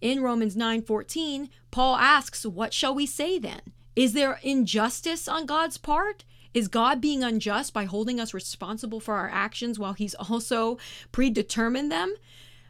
in 0.00 0.22
Romans 0.22 0.56
9:14, 0.56 1.48
Paul 1.70 1.96
asks, 1.96 2.44
"What 2.44 2.72
shall 2.72 2.94
we 2.94 3.06
say 3.06 3.38
then? 3.38 3.60
Is 3.96 4.12
there 4.12 4.40
injustice 4.42 5.28
on 5.28 5.46
God's 5.46 5.78
part? 5.78 6.24
Is 6.52 6.68
God 6.68 7.00
being 7.00 7.22
unjust 7.22 7.72
by 7.72 7.84
holding 7.84 8.20
us 8.20 8.34
responsible 8.34 9.00
for 9.00 9.14
our 9.14 9.30
actions 9.30 9.78
while 9.78 9.92
he's 9.92 10.14
also 10.14 10.78
predetermined 11.12 11.90
them?" 11.90 12.14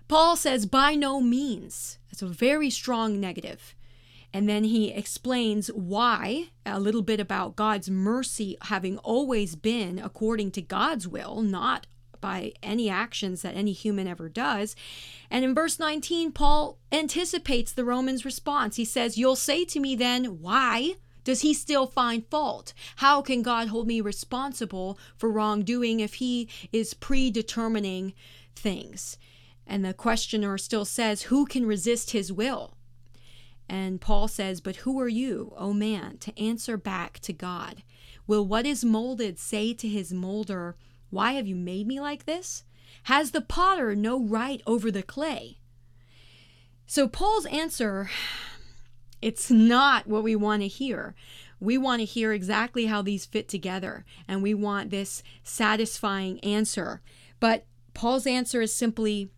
Paul 0.09 0.37
says, 0.37 0.67
"By 0.67 0.95
no 0.95 1.21
means." 1.21 1.99
That's 2.11 2.23
a 2.23 2.27
very 2.27 2.71
strong 2.71 3.21
negative. 3.21 3.75
And 4.33 4.49
then 4.49 4.65
he 4.65 4.91
explains 4.91 5.69
why, 5.69 6.51
a 6.67 6.81
little 6.81 7.03
bit 7.03 7.21
about 7.21 7.55
God's 7.55 7.89
mercy 7.89 8.57
having 8.63 8.99
always 8.99 9.55
been 9.55 10.01
according 10.01 10.51
to 10.53 10.63
God's 10.63 11.07
will, 11.07 11.41
not 11.41 11.87
by 12.25 12.55
any 12.63 12.89
actions 12.89 13.43
that 13.43 13.55
any 13.55 13.73
human 13.73 14.09
ever 14.09 14.31
does. 14.31 14.75
And 15.31 15.45
in 15.45 15.55
verse 15.55 15.79
19, 15.79 16.33
Paul 16.33 16.79
anticipates 16.91 17.71
the 17.71 17.85
Romans' 17.85 18.25
response. 18.25 18.77
He 18.77 18.87
says, 18.87 19.19
You'll 19.19 19.37
say 19.37 19.67
to 19.67 19.79
me 19.79 19.95
then, 19.95 20.41
why? 20.41 20.95
Does 21.23 21.43
he 21.43 21.53
still 21.53 21.87
find 21.87 22.27
fault? 22.31 22.73
How 22.97 23.21
can 23.21 23.43
God 23.43 23.69
hold 23.69 23.87
me 23.87 24.01
responsible 24.01 24.99
for 25.19 25.31
wrongdoing 25.31 26.01
if 26.01 26.15
he 26.15 26.49
is 26.73 26.95
predetermining 26.95 28.15
things? 28.57 29.19
And 29.67 29.85
the 29.85 29.93
questioner 29.93 30.57
still 30.57 30.87
says, 30.87 31.25
Who 31.25 31.45
can 31.45 31.67
resist 31.67 32.13
his 32.13 32.33
will? 32.33 32.73
And 33.69 34.01
Paul 34.01 34.29
says, 34.29 34.63
But 34.63 34.77
who 34.77 34.99
are 34.99 35.09
you, 35.09 35.53
O 35.59 35.75
man, 35.75 36.17
to 36.21 36.39
answer 36.41 36.79
back 36.79 37.19
to 37.21 37.35
God? 37.35 37.83
Will 38.27 38.47
what 38.47 38.65
is 38.65 38.83
molded 38.83 39.39
say 39.39 39.75
to 39.75 39.87
his 39.87 40.11
molder, 40.11 40.77
why 41.15 41.33
have 41.35 41.47
you 41.47 41.55
made 41.55 41.87
me 41.87 42.01
like 42.01 42.27
this? 42.27 42.65
Has 43.05 43.31
the 43.31 43.41
potter 43.41 43.95
no 43.95 44.21
right 44.21 44.61
over 44.67 44.91
the 44.91 45.03
clay? 45.03 45.59
So 46.87 47.07
Paul's 47.07 47.47
answer 47.47 48.11
it's 49.23 49.51
not 49.51 50.07
what 50.09 50.25
we 50.25 50.35
want 50.35 50.63
to 50.63 50.69
hear. 50.69 51.15
We 51.61 51.79
want 51.79 52.01
to 52.01 52.05
hear 52.05 52.33
exactly 52.33 52.87
how 52.87 53.01
these 53.01 53.25
fit 53.25 53.49
together, 53.49 54.05
and 54.29 54.43
we 54.43 54.53
want 54.53 54.91
this 54.91 55.23
satisfying 55.45 56.41
answer. 56.41 57.01
But 57.41 57.65
Paul's 57.95 58.27
answer 58.27 58.61
is 58.61 58.75
simply 58.75 59.31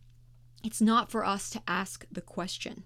it's 0.64 0.80
not 0.80 1.10
for 1.10 1.24
us 1.24 1.50
to 1.50 1.62
ask 1.68 2.06
the 2.10 2.22
question. 2.22 2.84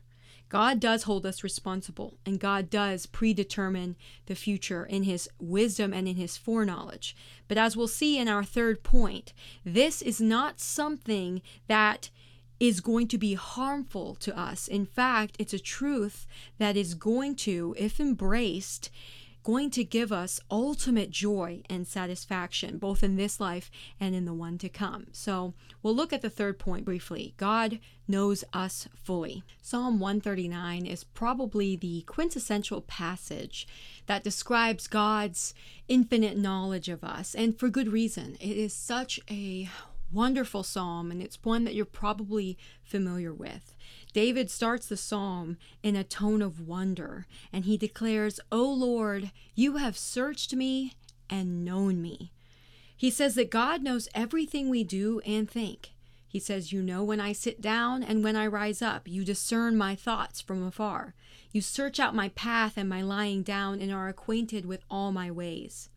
God 0.50 0.80
does 0.80 1.04
hold 1.04 1.24
us 1.24 1.44
responsible, 1.44 2.18
and 2.26 2.40
God 2.40 2.68
does 2.68 3.06
predetermine 3.06 3.94
the 4.26 4.34
future 4.34 4.84
in 4.84 5.04
His 5.04 5.28
wisdom 5.38 5.94
and 5.94 6.08
in 6.08 6.16
His 6.16 6.36
foreknowledge. 6.36 7.16
But 7.46 7.56
as 7.56 7.76
we'll 7.76 7.88
see 7.88 8.18
in 8.18 8.26
our 8.28 8.44
third 8.44 8.82
point, 8.82 9.32
this 9.64 10.02
is 10.02 10.20
not 10.20 10.60
something 10.60 11.40
that 11.68 12.10
is 12.58 12.80
going 12.80 13.06
to 13.08 13.16
be 13.16 13.34
harmful 13.34 14.16
to 14.16 14.36
us. 14.36 14.66
In 14.66 14.84
fact, 14.84 15.36
it's 15.38 15.54
a 15.54 15.58
truth 15.58 16.26
that 16.58 16.76
is 16.76 16.94
going 16.94 17.36
to, 17.36 17.74
if 17.78 18.00
embraced, 18.00 18.90
going 19.42 19.70
to 19.70 19.84
give 19.84 20.12
us 20.12 20.40
ultimate 20.50 21.10
joy 21.10 21.62
and 21.70 21.86
satisfaction, 21.86 22.78
both 22.78 23.02
in 23.02 23.16
this 23.16 23.40
life 23.40 23.70
and 23.98 24.14
in 24.14 24.24
the 24.24 24.34
one 24.34 24.58
to 24.58 24.68
come. 24.68 25.06
So 25.12 25.54
we'll 25.82 25.94
look 25.94 26.12
at 26.12 26.22
the 26.22 26.30
third 26.30 26.58
point 26.58 26.84
briefly. 26.84 27.34
God 27.36 27.80
knows 28.06 28.44
us 28.52 28.88
fully. 28.94 29.42
Psalm 29.62 30.00
139 30.00 30.84
is 30.84 31.04
probably 31.04 31.76
the 31.76 32.02
quintessential 32.02 32.82
passage 32.82 33.66
that 34.06 34.24
describes 34.24 34.88
God's 34.88 35.54
infinite 35.88 36.36
knowledge 36.36 36.88
of 36.88 37.04
us, 37.04 37.34
and 37.34 37.58
for 37.58 37.68
good 37.68 37.88
reason. 37.88 38.36
It 38.40 38.56
is 38.56 38.74
such 38.74 39.20
a 39.30 39.68
wonderful 40.12 40.62
psalm, 40.62 41.10
and 41.10 41.22
it's 41.22 41.44
one 41.44 41.64
that 41.64 41.74
you're 41.74 41.84
probably 41.84 42.58
familiar 42.82 43.32
with. 43.32 43.76
David 44.12 44.50
starts 44.50 44.86
the 44.86 44.96
psalm 44.96 45.56
in 45.82 45.96
a 45.96 46.04
tone 46.04 46.42
of 46.42 46.66
wonder, 46.66 47.26
and 47.52 47.64
he 47.64 47.76
declares, 47.76 48.40
O 48.50 48.64
Lord, 48.64 49.30
you 49.54 49.76
have 49.76 49.96
searched 49.96 50.54
me 50.54 50.94
and 51.28 51.64
known 51.64 52.00
me. 52.00 52.32
He 52.96 53.10
says 53.10 53.34
that 53.34 53.50
God 53.50 53.82
knows 53.82 54.08
everything 54.14 54.68
we 54.68 54.84
do 54.84 55.20
and 55.20 55.50
think. 55.50 55.92
He 56.30 56.38
says, 56.38 56.72
You 56.72 56.80
know 56.80 57.02
when 57.02 57.20
I 57.20 57.32
sit 57.32 57.60
down 57.60 58.04
and 58.04 58.22
when 58.22 58.36
I 58.36 58.46
rise 58.46 58.80
up. 58.80 59.08
You 59.08 59.24
discern 59.24 59.76
my 59.76 59.96
thoughts 59.96 60.40
from 60.40 60.62
afar. 60.62 61.14
You 61.52 61.60
search 61.60 61.98
out 61.98 62.14
my 62.14 62.28
path 62.30 62.76
and 62.76 62.88
my 62.88 63.02
lying 63.02 63.42
down 63.42 63.80
and 63.80 63.92
are 63.92 64.08
acquainted 64.08 64.64
with 64.64 64.84
all 64.88 65.10
my 65.10 65.30
ways. 65.30 65.89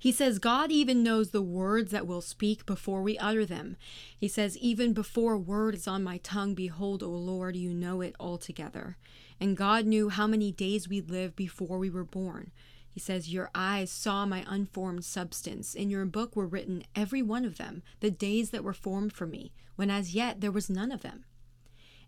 He 0.00 0.12
says 0.12 0.38
God 0.38 0.72
even 0.72 1.02
knows 1.02 1.30
the 1.30 1.42
words 1.42 1.92
that 1.92 2.06
we'll 2.06 2.22
speak 2.22 2.64
before 2.64 3.02
we 3.02 3.18
utter 3.18 3.44
them. 3.44 3.76
He 4.16 4.28
says, 4.28 4.56
Even 4.56 4.94
before 4.94 5.36
word 5.36 5.74
is 5.74 5.86
on 5.86 6.02
my 6.02 6.16
tongue, 6.16 6.54
behold, 6.54 7.02
O 7.02 7.10
Lord, 7.10 7.54
you 7.54 7.74
know 7.74 8.00
it 8.00 8.16
altogether. 8.18 8.96
And 9.38 9.58
God 9.58 9.84
knew 9.84 10.08
how 10.08 10.26
many 10.26 10.52
days 10.52 10.88
we'd 10.88 11.10
live 11.10 11.36
before 11.36 11.78
we 11.78 11.90
were 11.90 12.04
born. 12.04 12.50
He 12.88 12.98
says, 12.98 13.30
Your 13.30 13.50
eyes 13.54 13.90
saw 13.90 14.24
my 14.24 14.42
unformed 14.48 15.04
substance. 15.04 15.74
In 15.74 15.90
your 15.90 16.06
book 16.06 16.34
were 16.34 16.46
written, 16.46 16.82
every 16.96 17.20
one 17.20 17.44
of 17.44 17.58
them, 17.58 17.82
the 18.00 18.10
days 18.10 18.50
that 18.50 18.64
were 18.64 18.72
formed 18.72 19.12
for 19.12 19.26
me, 19.26 19.52
when 19.76 19.90
as 19.90 20.14
yet 20.14 20.40
there 20.40 20.50
was 20.50 20.70
none 20.70 20.90
of 20.92 21.02
them. 21.02 21.26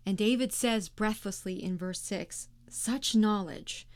And 0.03 0.17
David 0.17 0.51
says 0.51 0.89
breathlessly 0.89 1.63
in 1.63 1.77
verse 1.77 2.01
6 2.01 2.49
Such 2.69 3.15
knowledge, 3.15 3.87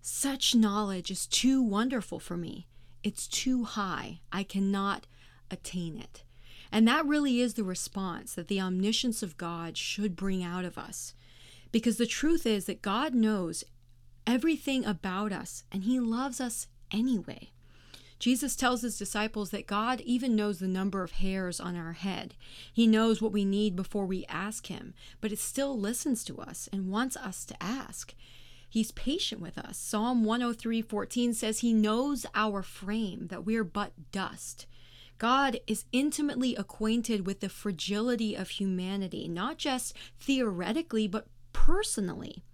such 0.00 0.54
knowledge 0.54 1.10
is 1.10 1.26
too 1.26 1.62
wonderful 1.62 2.18
for 2.18 2.38
me. 2.38 2.66
It's 3.08 3.26
too 3.26 3.64
high. 3.64 4.20
I 4.30 4.42
cannot 4.42 5.06
attain 5.50 5.96
it. 5.96 6.24
And 6.70 6.86
that 6.86 7.06
really 7.06 7.40
is 7.40 7.54
the 7.54 7.64
response 7.64 8.34
that 8.34 8.48
the 8.48 8.60
omniscience 8.60 9.22
of 9.22 9.38
God 9.38 9.78
should 9.78 10.14
bring 10.14 10.44
out 10.44 10.66
of 10.66 10.76
us. 10.76 11.14
Because 11.72 11.96
the 11.96 12.04
truth 12.04 12.44
is 12.44 12.66
that 12.66 12.82
God 12.82 13.14
knows 13.14 13.64
everything 14.26 14.84
about 14.84 15.32
us 15.32 15.64
and 15.72 15.84
He 15.84 15.98
loves 15.98 16.38
us 16.38 16.66
anyway. 16.90 17.50
Jesus 18.18 18.54
tells 18.54 18.82
his 18.82 18.98
disciples 18.98 19.50
that 19.50 19.66
God 19.66 20.02
even 20.02 20.36
knows 20.36 20.58
the 20.58 20.68
number 20.68 21.02
of 21.02 21.12
hairs 21.12 21.60
on 21.60 21.76
our 21.76 21.94
head. 21.94 22.34
He 22.70 22.86
knows 22.86 23.22
what 23.22 23.32
we 23.32 23.46
need 23.46 23.74
before 23.74 24.04
we 24.04 24.26
ask 24.28 24.66
him, 24.66 24.92
but 25.22 25.32
it 25.32 25.38
still 25.38 25.78
listens 25.78 26.24
to 26.24 26.40
us 26.40 26.68
and 26.72 26.90
wants 26.90 27.16
us 27.16 27.46
to 27.46 27.62
ask. 27.62 28.14
He's 28.68 28.92
patient 28.92 29.40
with 29.40 29.58
us. 29.58 29.78
Psalm 29.78 30.24
103:14 30.24 31.34
says 31.34 31.60
he 31.60 31.72
knows 31.72 32.26
our 32.34 32.62
frame, 32.62 33.28
that 33.28 33.44
we're 33.44 33.64
but 33.64 33.92
dust. 34.12 34.66
God 35.18 35.58
is 35.66 35.84
intimately 35.90 36.54
acquainted 36.54 37.26
with 37.26 37.40
the 37.40 37.48
fragility 37.48 38.34
of 38.34 38.50
humanity, 38.50 39.26
not 39.26 39.58
just 39.58 39.96
theoretically, 40.18 41.08
but 41.08 41.26
personally. 41.52 42.44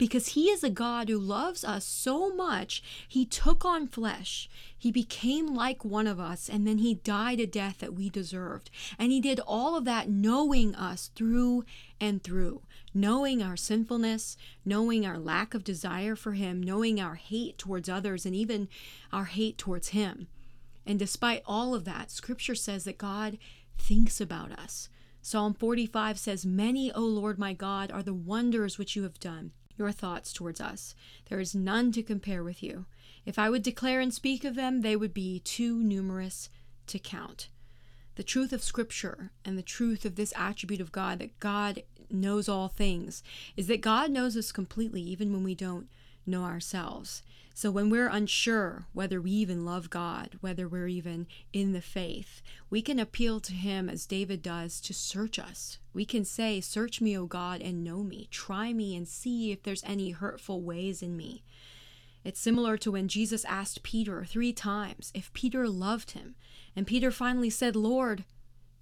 Because 0.00 0.28
he 0.28 0.48
is 0.48 0.64
a 0.64 0.70
God 0.70 1.10
who 1.10 1.18
loves 1.18 1.62
us 1.62 1.84
so 1.84 2.34
much, 2.34 2.82
he 3.06 3.26
took 3.26 3.66
on 3.66 3.86
flesh. 3.86 4.48
He 4.78 4.90
became 4.90 5.54
like 5.54 5.84
one 5.84 6.06
of 6.06 6.18
us, 6.18 6.48
and 6.48 6.66
then 6.66 6.78
he 6.78 6.94
died 6.94 7.38
a 7.38 7.46
death 7.46 7.80
that 7.80 7.92
we 7.92 8.08
deserved. 8.08 8.70
And 8.98 9.12
he 9.12 9.20
did 9.20 9.40
all 9.46 9.76
of 9.76 9.84
that 9.84 10.08
knowing 10.08 10.74
us 10.74 11.10
through 11.14 11.66
and 12.00 12.24
through, 12.24 12.62
knowing 12.94 13.42
our 13.42 13.58
sinfulness, 13.58 14.38
knowing 14.64 15.04
our 15.04 15.18
lack 15.18 15.52
of 15.52 15.64
desire 15.64 16.16
for 16.16 16.32
him, 16.32 16.62
knowing 16.62 16.98
our 16.98 17.16
hate 17.16 17.58
towards 17.58 17.90
others, 17.90 18.24
and 18.24 18.34
even 18.34 18.68
our 19.12 19.26
hate 19.26 19.58
towards 19.58 19.88
him. 19.88 20.28
And 20.86 20.98
despite 20.98 21.42
all 21.44 21.74
of 21.74 21.84
that, 21.84 22.10
scripture 22.10 22.54
says 22.54 22.84
that 22.84 22.96
God 22.96 23.36
thinks 23.76 24.18
about 24.18 24.58
us. 24.58 24.88
Psalm 25.20 25.52
45 25.52 26.18
says, 26.18 26.46
Many, 26.46 26.90
O 26.90 27.02
Lord 27.02 27.38
my 27.38 27.52
God, 27.52 27.90
are 27.90 28.02
the 28.02 28.14
wonders 28.14 28.78
which 28.78 28.96
you 28.96 29.02
have 29.02 29.20
done, 29.20 29.52
your 29.80 29.90
thoughts 29.90 30.32
towards 30.32 30.60
us. 30.60 30.94
There 31.28 31.40
is 31.40 31.54
none 31.56 31.90
to 31.92 32.04
compare 32.04 32.44
with 32.44 32.62
you. 32.62 32.86
If 33.26 33.38
I 33.38 33.50
would 33.50 33.64
declare 33.64 33.98
and 34.00 34.14
speak 34.14 34.44
of 34.44 34.54
them, 34.54 34.82
they 34.82 34.94
would 34.94 35.12
be 35.12 35.40
too 35.40 35.82
numerous 35.82 36.48
to 36.86 37.00
count. 37.00 37.48
The 38.14 38.22
truth 38.22 38.52
of 38.52 38.62
Scripture 38.62 39.32
and 39.44 39.58
the 39.58 39.62
truth 39.62 40.04
of 40.04 40.14
this 40.16 40.32
attribute 40.36 40.80
of 40.80 40.92
God, 40.92 41.18
that 41.18 41.40
God 41.40 41.82
knows 42.10 42.48
all 42.48 42.68
things, 42.68 43.22
is 43.56 43.66
that 43.68 43.80
God 43.80 44.10
knows 44.10 44.36
us 44.36 44.52
completely, 44.52 45.00
even 45.00 45.32
when 45.32 45.42
we 45.42 45.54
don't 45.54 45.88
know 46.30 46.44
ourselves. 46.44 47.22
So 47.52 47.70
when 47.70 47.90
we're 47.90 48.08
unsure 48.08 48.86
whether 48.92 49.20
we 49.20 49.32
even 49.32 49.66
love 49.66 49.90
God, 49.90 50.38
whether 50.40 50.66
we're 50.66 50.88
even 50.88 51.26
in 51.52 51.72
the 51.72 51.82
faith, 51.82 52.40
we 52.70 52.80
can 52.80 52.98
appeal 52.98 53.38
to 53.40 53.52
Him 53.52 53.90
as 53.90 54.06
David 54.06 54.40
does 54.40 54.80
to 54.80 54.94
search 54.94 55.38
us. 55.38 55.78
We 55.92 56.06
can 56.06 56.24
say, 56.24 56.60
Search 56.60 57.00
me, 57.02 57.18
O 57.18 57.26
God, 57.26 57.60
and 57.60 57.84
know 57.84 58.02
me. 58.02 58.28
Try 58.30 58.72
me 58.72 58.96
and 58.96 59.06
see 59.06 59.52
if 59.52 59.62
there's 59.62 59.84
any 59.84 60.10
hurtful 60.10 60.62
ways 60.62 61.02
in 61.02 61.16
me. 61.16 61.42
It's 62.24 62.40
similar 62.40 62.76
to 62.78 62.92
when 62.92 63.08
Jesus 63.08 63.44
asked 63.44 63.82
Peter 63.82 64.24
three 64.24 64.52
times 64.52 65.10
if 65.14 65.32
Peter 65.32 65.68
loved 65.68 66.12
him. 66.12 66.36
And 66.76 66.86
Peter 66.86 67.10
finally 67.10 67.50
said, 67.50 67.76
Lord, 67.76 68.24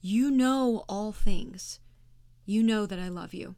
you 0.01 0.31
know 0.31 0.85
all 0.89 1.13
things. 1.13 1.81
You 2.45 2.63
know 2.63 2.87
that 2.87 2.99
I 2.99 3.09
love 3.09 3.35
you. 3.35 3.57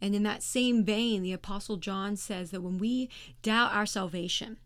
And 0.00 0.14
in 0.14 0.22
that 0.24 0.42
same 0.42 0.84
vein, 0.84 1.22
the 1.22 1.32
Apostle 1.32 1.76
John 1.76 2.16
says 2.16 2.50
that 2.50 2.62
when 2.62 2.78
we 2.78 3.08
doubt 3.42 3.72
our 3.72 3.86
salvation, 3.86 4.58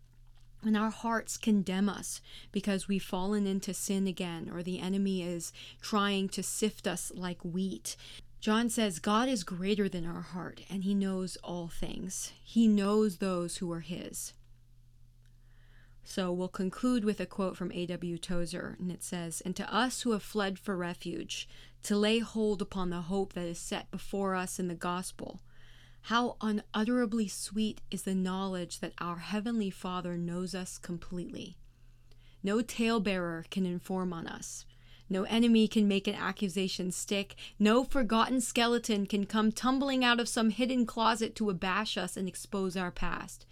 when 0.61 0.75
our 0.75 0.89
hearts 0.89 1.37
condemn 1.37 1.87
us 1.87 2.21
because 2.51 2.87
we've 2.87 3.03
fallen 3.03 3.47
into 3.47 3.73
sin 3.73 4.07
again, 4.07 4.51
or 4.53 4.61
the 4.61 4.79
enemy 4.79 5.23
is 5.23 5.53
trying 5.81 6.27
to 6.29 6.43
sift 6.43 6.87
us 6.87 7.11
like 7.15 7.43
wheat, 7.43 7.95
John 8.41 8.69
says 8.69 8.99
God 8.99 9.27
is 9.27 9.43
greater 9.43 9.89
than 9.89 10.05
our 10.05 10.21
heart 10.21 10.61
and 10.69 10.83
he 10.83 10.93
knows 10.93 11.37
all 11.43 11.67
things. 11.67 12.31
He 12.43 12.67
knows 12.67 13.17
those 13.17 13.57
who 13.57 13.71
are 13.71 13.81
his. 13.81 14.33
So 16.09 16.31
we'll 16.31 16.47
conclude 16.47 17.05
with 17.05 17.19
a 17.19 17.27
quote 17.27 17.55
from 17.55 17.71
A.W. 17.71 18.17
Tozer, 18.17 18.75
and 18.79 18.91
it 18.91 19.03
says, 19.03 19.43
And 19.45 19.55
to 19.55 19.71
us 19.71 20.01
who 20.01 20.11
have 20.13 20.23
fled 20.23 20.57
for 20.57 20.75
refuge, 20.75 21.47
to 21.83 21.97
lay 21.97 22.19
hold 22.19 22.61
upon 22.61 22.89
the 22.89 23.01
hope 23.01 23.33
that 23.33 23.47
is 23.47 23.59
set 23.59 23.89
before 23.91 24.35
us 24.35 24.59
in 24.59 24.67
the 24.67 24.75
gospel, 24.75 25.41
how 26.03 26.37
unutterably 26.41 27.27
sweet 27.27 27.81
is 27.91 28.03
the 28.03 28.15
knowledge 28.15 28.79
that 28.79 28.93
our 28.99 29.17
Heavenly 29.17 29.69
Father 29.69 30.17
knows 30.17 30.55
us 30.55 30.77
completely. 30.77 31.57
No 32.41 32.61
talebearer 32.61 33.45
can 33.49 33.65
inform 33.65 34.13
on 34.13 34.27
us. 34.27 34.65
No 35.09 35.23
enemy 35.23 35.67
can 35.67 35.87
make 35.87 36.07
an 36.07 36.15
accusation 36.15 36.91
stick. 36.91 37.35
No 37.57 37.83
forgotten 37.83 38.41
skeleton 38.41 39.07
can 39.07 39.25
come 39.25 39.51
tumbling 39.51 40.05
out 40.05 40.19
of 40.19 40.29
some 40.29 40.51
hidden 40.51 40.85
closet 40.85 41.35
to 41.35 41.49
abash 41.49 41.97
us 41.97 42.15
and 42.15 42.27
expose 42.27 42.77
our 42.77 42.91
past. 42.91 43.45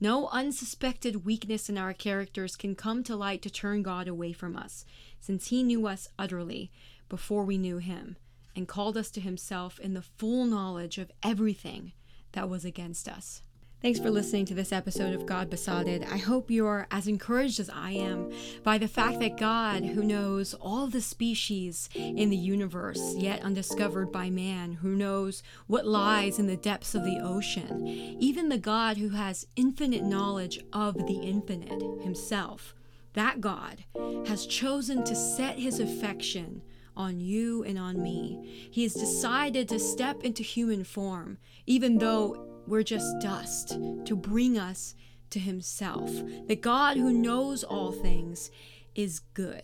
No 0.00 0.28
unsuspected 0.28 1.26
weakness 1.26 1.68
in 1.68 1.76
our 1.76 1.92
characters 1.92 2.56
can 2.56 2.74
come 2.74 3.02
to 3.04 3.16
light 3.16 3.42
to 3.42 3.50
turn 3.50 3.82
God 3.82 4.08
away 4.08 4.32
from 4.32 4.56
us, 4.56 4.86
since 5.20 5.48
He 5.48 5.62
knew 5.62 5.86
us 5.86 6.08
utterly 6.18 6.70
before 7.10 7.44
we 7.44 7.58
knew 7.58 7.76
Him, 7.76 8.16
and 8.56 8.66
called 8.66 8.96
us 8.96 9.10
to 9.10 9.20
Himself 9.20 9.78
in 9.78 9.92
the 9.92 10.00
full 10.00 10.46
knowledge 10.46 10.96
of 10.96 11.12
everything 11.22 11.92
that 12.32 12.48
was 12.48 12.64
against 12.64 13.06
us. 13.06 13.42
Thanks 13.82 13.98
for 13.98 14.10
listening 14.10 14.44
to 14.44 14.54
this 14.54 14.72
episode 14.72 15.14
of 15.14 15.24
God 15.24 15.48
Besotted. 15.48 16.04
I 16.04 16.18
hope 16.18 16.50
you're 16.50 16.86
as 16.90 17.08
encouraged 17.08 17.58
as 17.58 17.70
I 17.70 17.92
am 17.92 18.30
by 18.62 18.76
the 18.76 18.86
fact 18.86 19.20
that 19.20 19.38
God, 19.38 19.82
who 19.82 20.02
knows 20.04 20.52
all 20.52 20.86
the 20.86 21.00
species 21.00 21.88
in 21.94 22.28
the 22.28 22.36
universe 22.36 23.14
yet 23.16 23.42
undiscovered 23.42 24.12
by 24.12 24.28
man, 24.28 24.74
who 24.74 24.90
knows 24.90 25.42
what 25.66 25.86
lies 25.86 26.38
in 26.38 26.46
the 26.46 26.58
depths 26.58 26.94
of 26.94 27.04
the 27.04 27.20
ocean, 27.20 27.86
even 28.20 28.50
the 28.50 28.58
God 28.58 28.98
who 28.98 29.08
has 29.10 29.46
infinite 29.56 30.02
knowledge 30.02 30.62
of 30.74 31.06
the 31.06 31.20
infinite 31.22 32.02
himself, 32.02 32.74
that 33.14 33.40
God 33.40 33.84
has 34.26 34.44
chosen 34.44 35.04
to 35.04 35.16
set 35.16 35.58
his 35.58 35.80
affection 35.80 36.60
on 37.00 37.18
you 37.18 37.64
and 37.64 37.78
on 37.78 38.02
me. 38.02 38.68
He 38.70 38.82
has 38.82 38.92
decided 38.92 39.68
to 39.70 39.78
step 39.78 40.22
into 40.22 40.42
human 40.42 40.84
form, 40.84 41.38
even 41.66 41.96
though 41.96 42.46
we're 42.66 42.82
just 42.82 43.20
dust 43.20 43.78
to 44.04 44.14
bring 44.14 44.58
us 44.58 44.94
to 45.30 45.38
Himself. 45.38 46.10
The 46.46 46.56
God 46.56 46.98
who 46.98 47.10
knows 47.10 47.64
all 47.64 47.90
things 47.90 48.50
is 48.94 49.20
good 49.32 49.62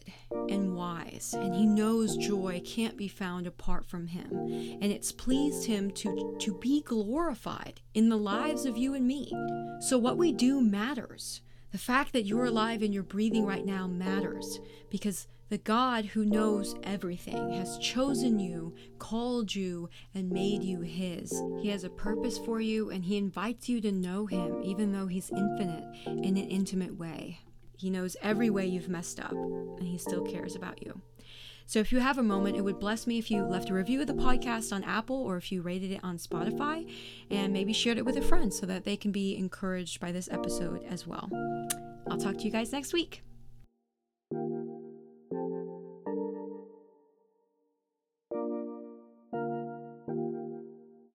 and 0.49 0.75
wise, 0.75 1.35
and 1.37 1.55
He 1.55 1.67
knows 1.67 2.17
joy 2.17 2.63
can't 2.65 2.97
be 2.97 3.09
found 3.09 3.47
apart 3.47 3.85
from 3.85 4.07
Him. 4.07 4.31
And 4.81 4.85
it's 4.85 5.13
pleased 5.13 5.67
Him 5.67 5.91
to, 5.91 6.37
to 6.41 6.55
be 6.55 6.81
glorified 6.81 7.83
in 7.93 8.09
the 8.09 8.17
lives 8.17 8.65
of 8.65 8.79
you 8.79 8.95
and 8.95 9.07
me. 9.07 9.31
So, 9.81 9.99
what 9.99 10.17
we 10.17 10.33
do 10.33 10.63
matters. 10.63 11.43
The 11.73 11.79
fact 11.79 12.15
that 12.15 12.25
you're 12.25 12.47
alive 12.47 12.81
and 12.81 12.95
you're 12.95 13.03
breathing 13.03 13.45
right 13.45 13.67
now 13.67 13.87
matters 13.87 14.61
because 14.89 15.27
the 15.49 15.59
God 15.59 16.05
who 16.07 16.25
knows 16.25 16.75
everything 16.83 17.53
has 17.53 17.79
chosen 17.79 18.39
you, 18.39 18.75
called 18.99 19.55
you, 19.55 19.89
and 20.15 20.31
made 20.31 20.63
you 20.63 20.81
His. 20.81 21.33
He 21.61 21.69
has 21.69 21.85
a 21.85 21.91
purpose 21.91 22.39
for 22.39 22.61
you, 22.61 22.91
and 22.91 23.05
He 23.05 23.17
invites 23.17 23.69
you 23.69 23.81
to 23.81 23.93
know 23.93 24.27
Him, 24.27 24.63
even 24.63 24.93
though 24.93 25.07
He's 25.07 25.31
infinite 25.31 25.85
in 26.07 26.37
an 26.37 26.49
intimate 26.49 26.99
way. 26.99 27.41
He 27.77 27.91
knows 27.91 28.17
every 28.23 28.51
way 28.51 28.67
you've 28.67 28.89
messed 28.89 29.21
up, 29.21 29.33
and 29.33 29.87
He 29.87 29.99
still 29.99 30.23
cares 30.23 30.57
about 30.57 30.83
you. 30.83 31.01
So 31.69 31.81
if 31.81 31.91
you 31.91 31.99
have 31.99 32.19
a 32.19 32.23
moment, 32.23 32.57
it 32.57 32.63
would 32.63 32.79
bless 32.79 33.07
me 33.09 33.19
if 33.19 33.29
you 33.29 33.45
left 33.45 33.71
a 33.71 33.75
review 33.75 34.01
of 34.01 34.07
the 34.07 34.15
podcast 34.15 34.73
on 34.73 34.85
Apple 34.85 35.17
or 35.17 35.37
if 35.37 35.51
you 35.51 35.63
rated 35.63 35.91
it 35.91 36.01
on 36.05 36.17
Spotify 36.17 36.89
and 37.29 37.53
maybe 37.53 37.73
shared 37.73 37.99
it 37.99 38.05
with 38.05 38.17
a 38.17 38.23
friend 38.23 38.55
so 38.55 38.67
that 38.67 38.85
they 38.85 38.97
can 38.97 39.11
be 39.11 39.37
encouraged 39.37 40.01
by 40.01 40.13
this 40.13 40.29
episode 40.31 40.85
as 40.89 41.09
well. 41.09 41.29
I'll 42.09 42.19
talk 42.19 42.39
to 42.39 42.45
you 42.45 42.53
guys 42.53 42.71
next 42.71 42.93
week. 42.93 43.25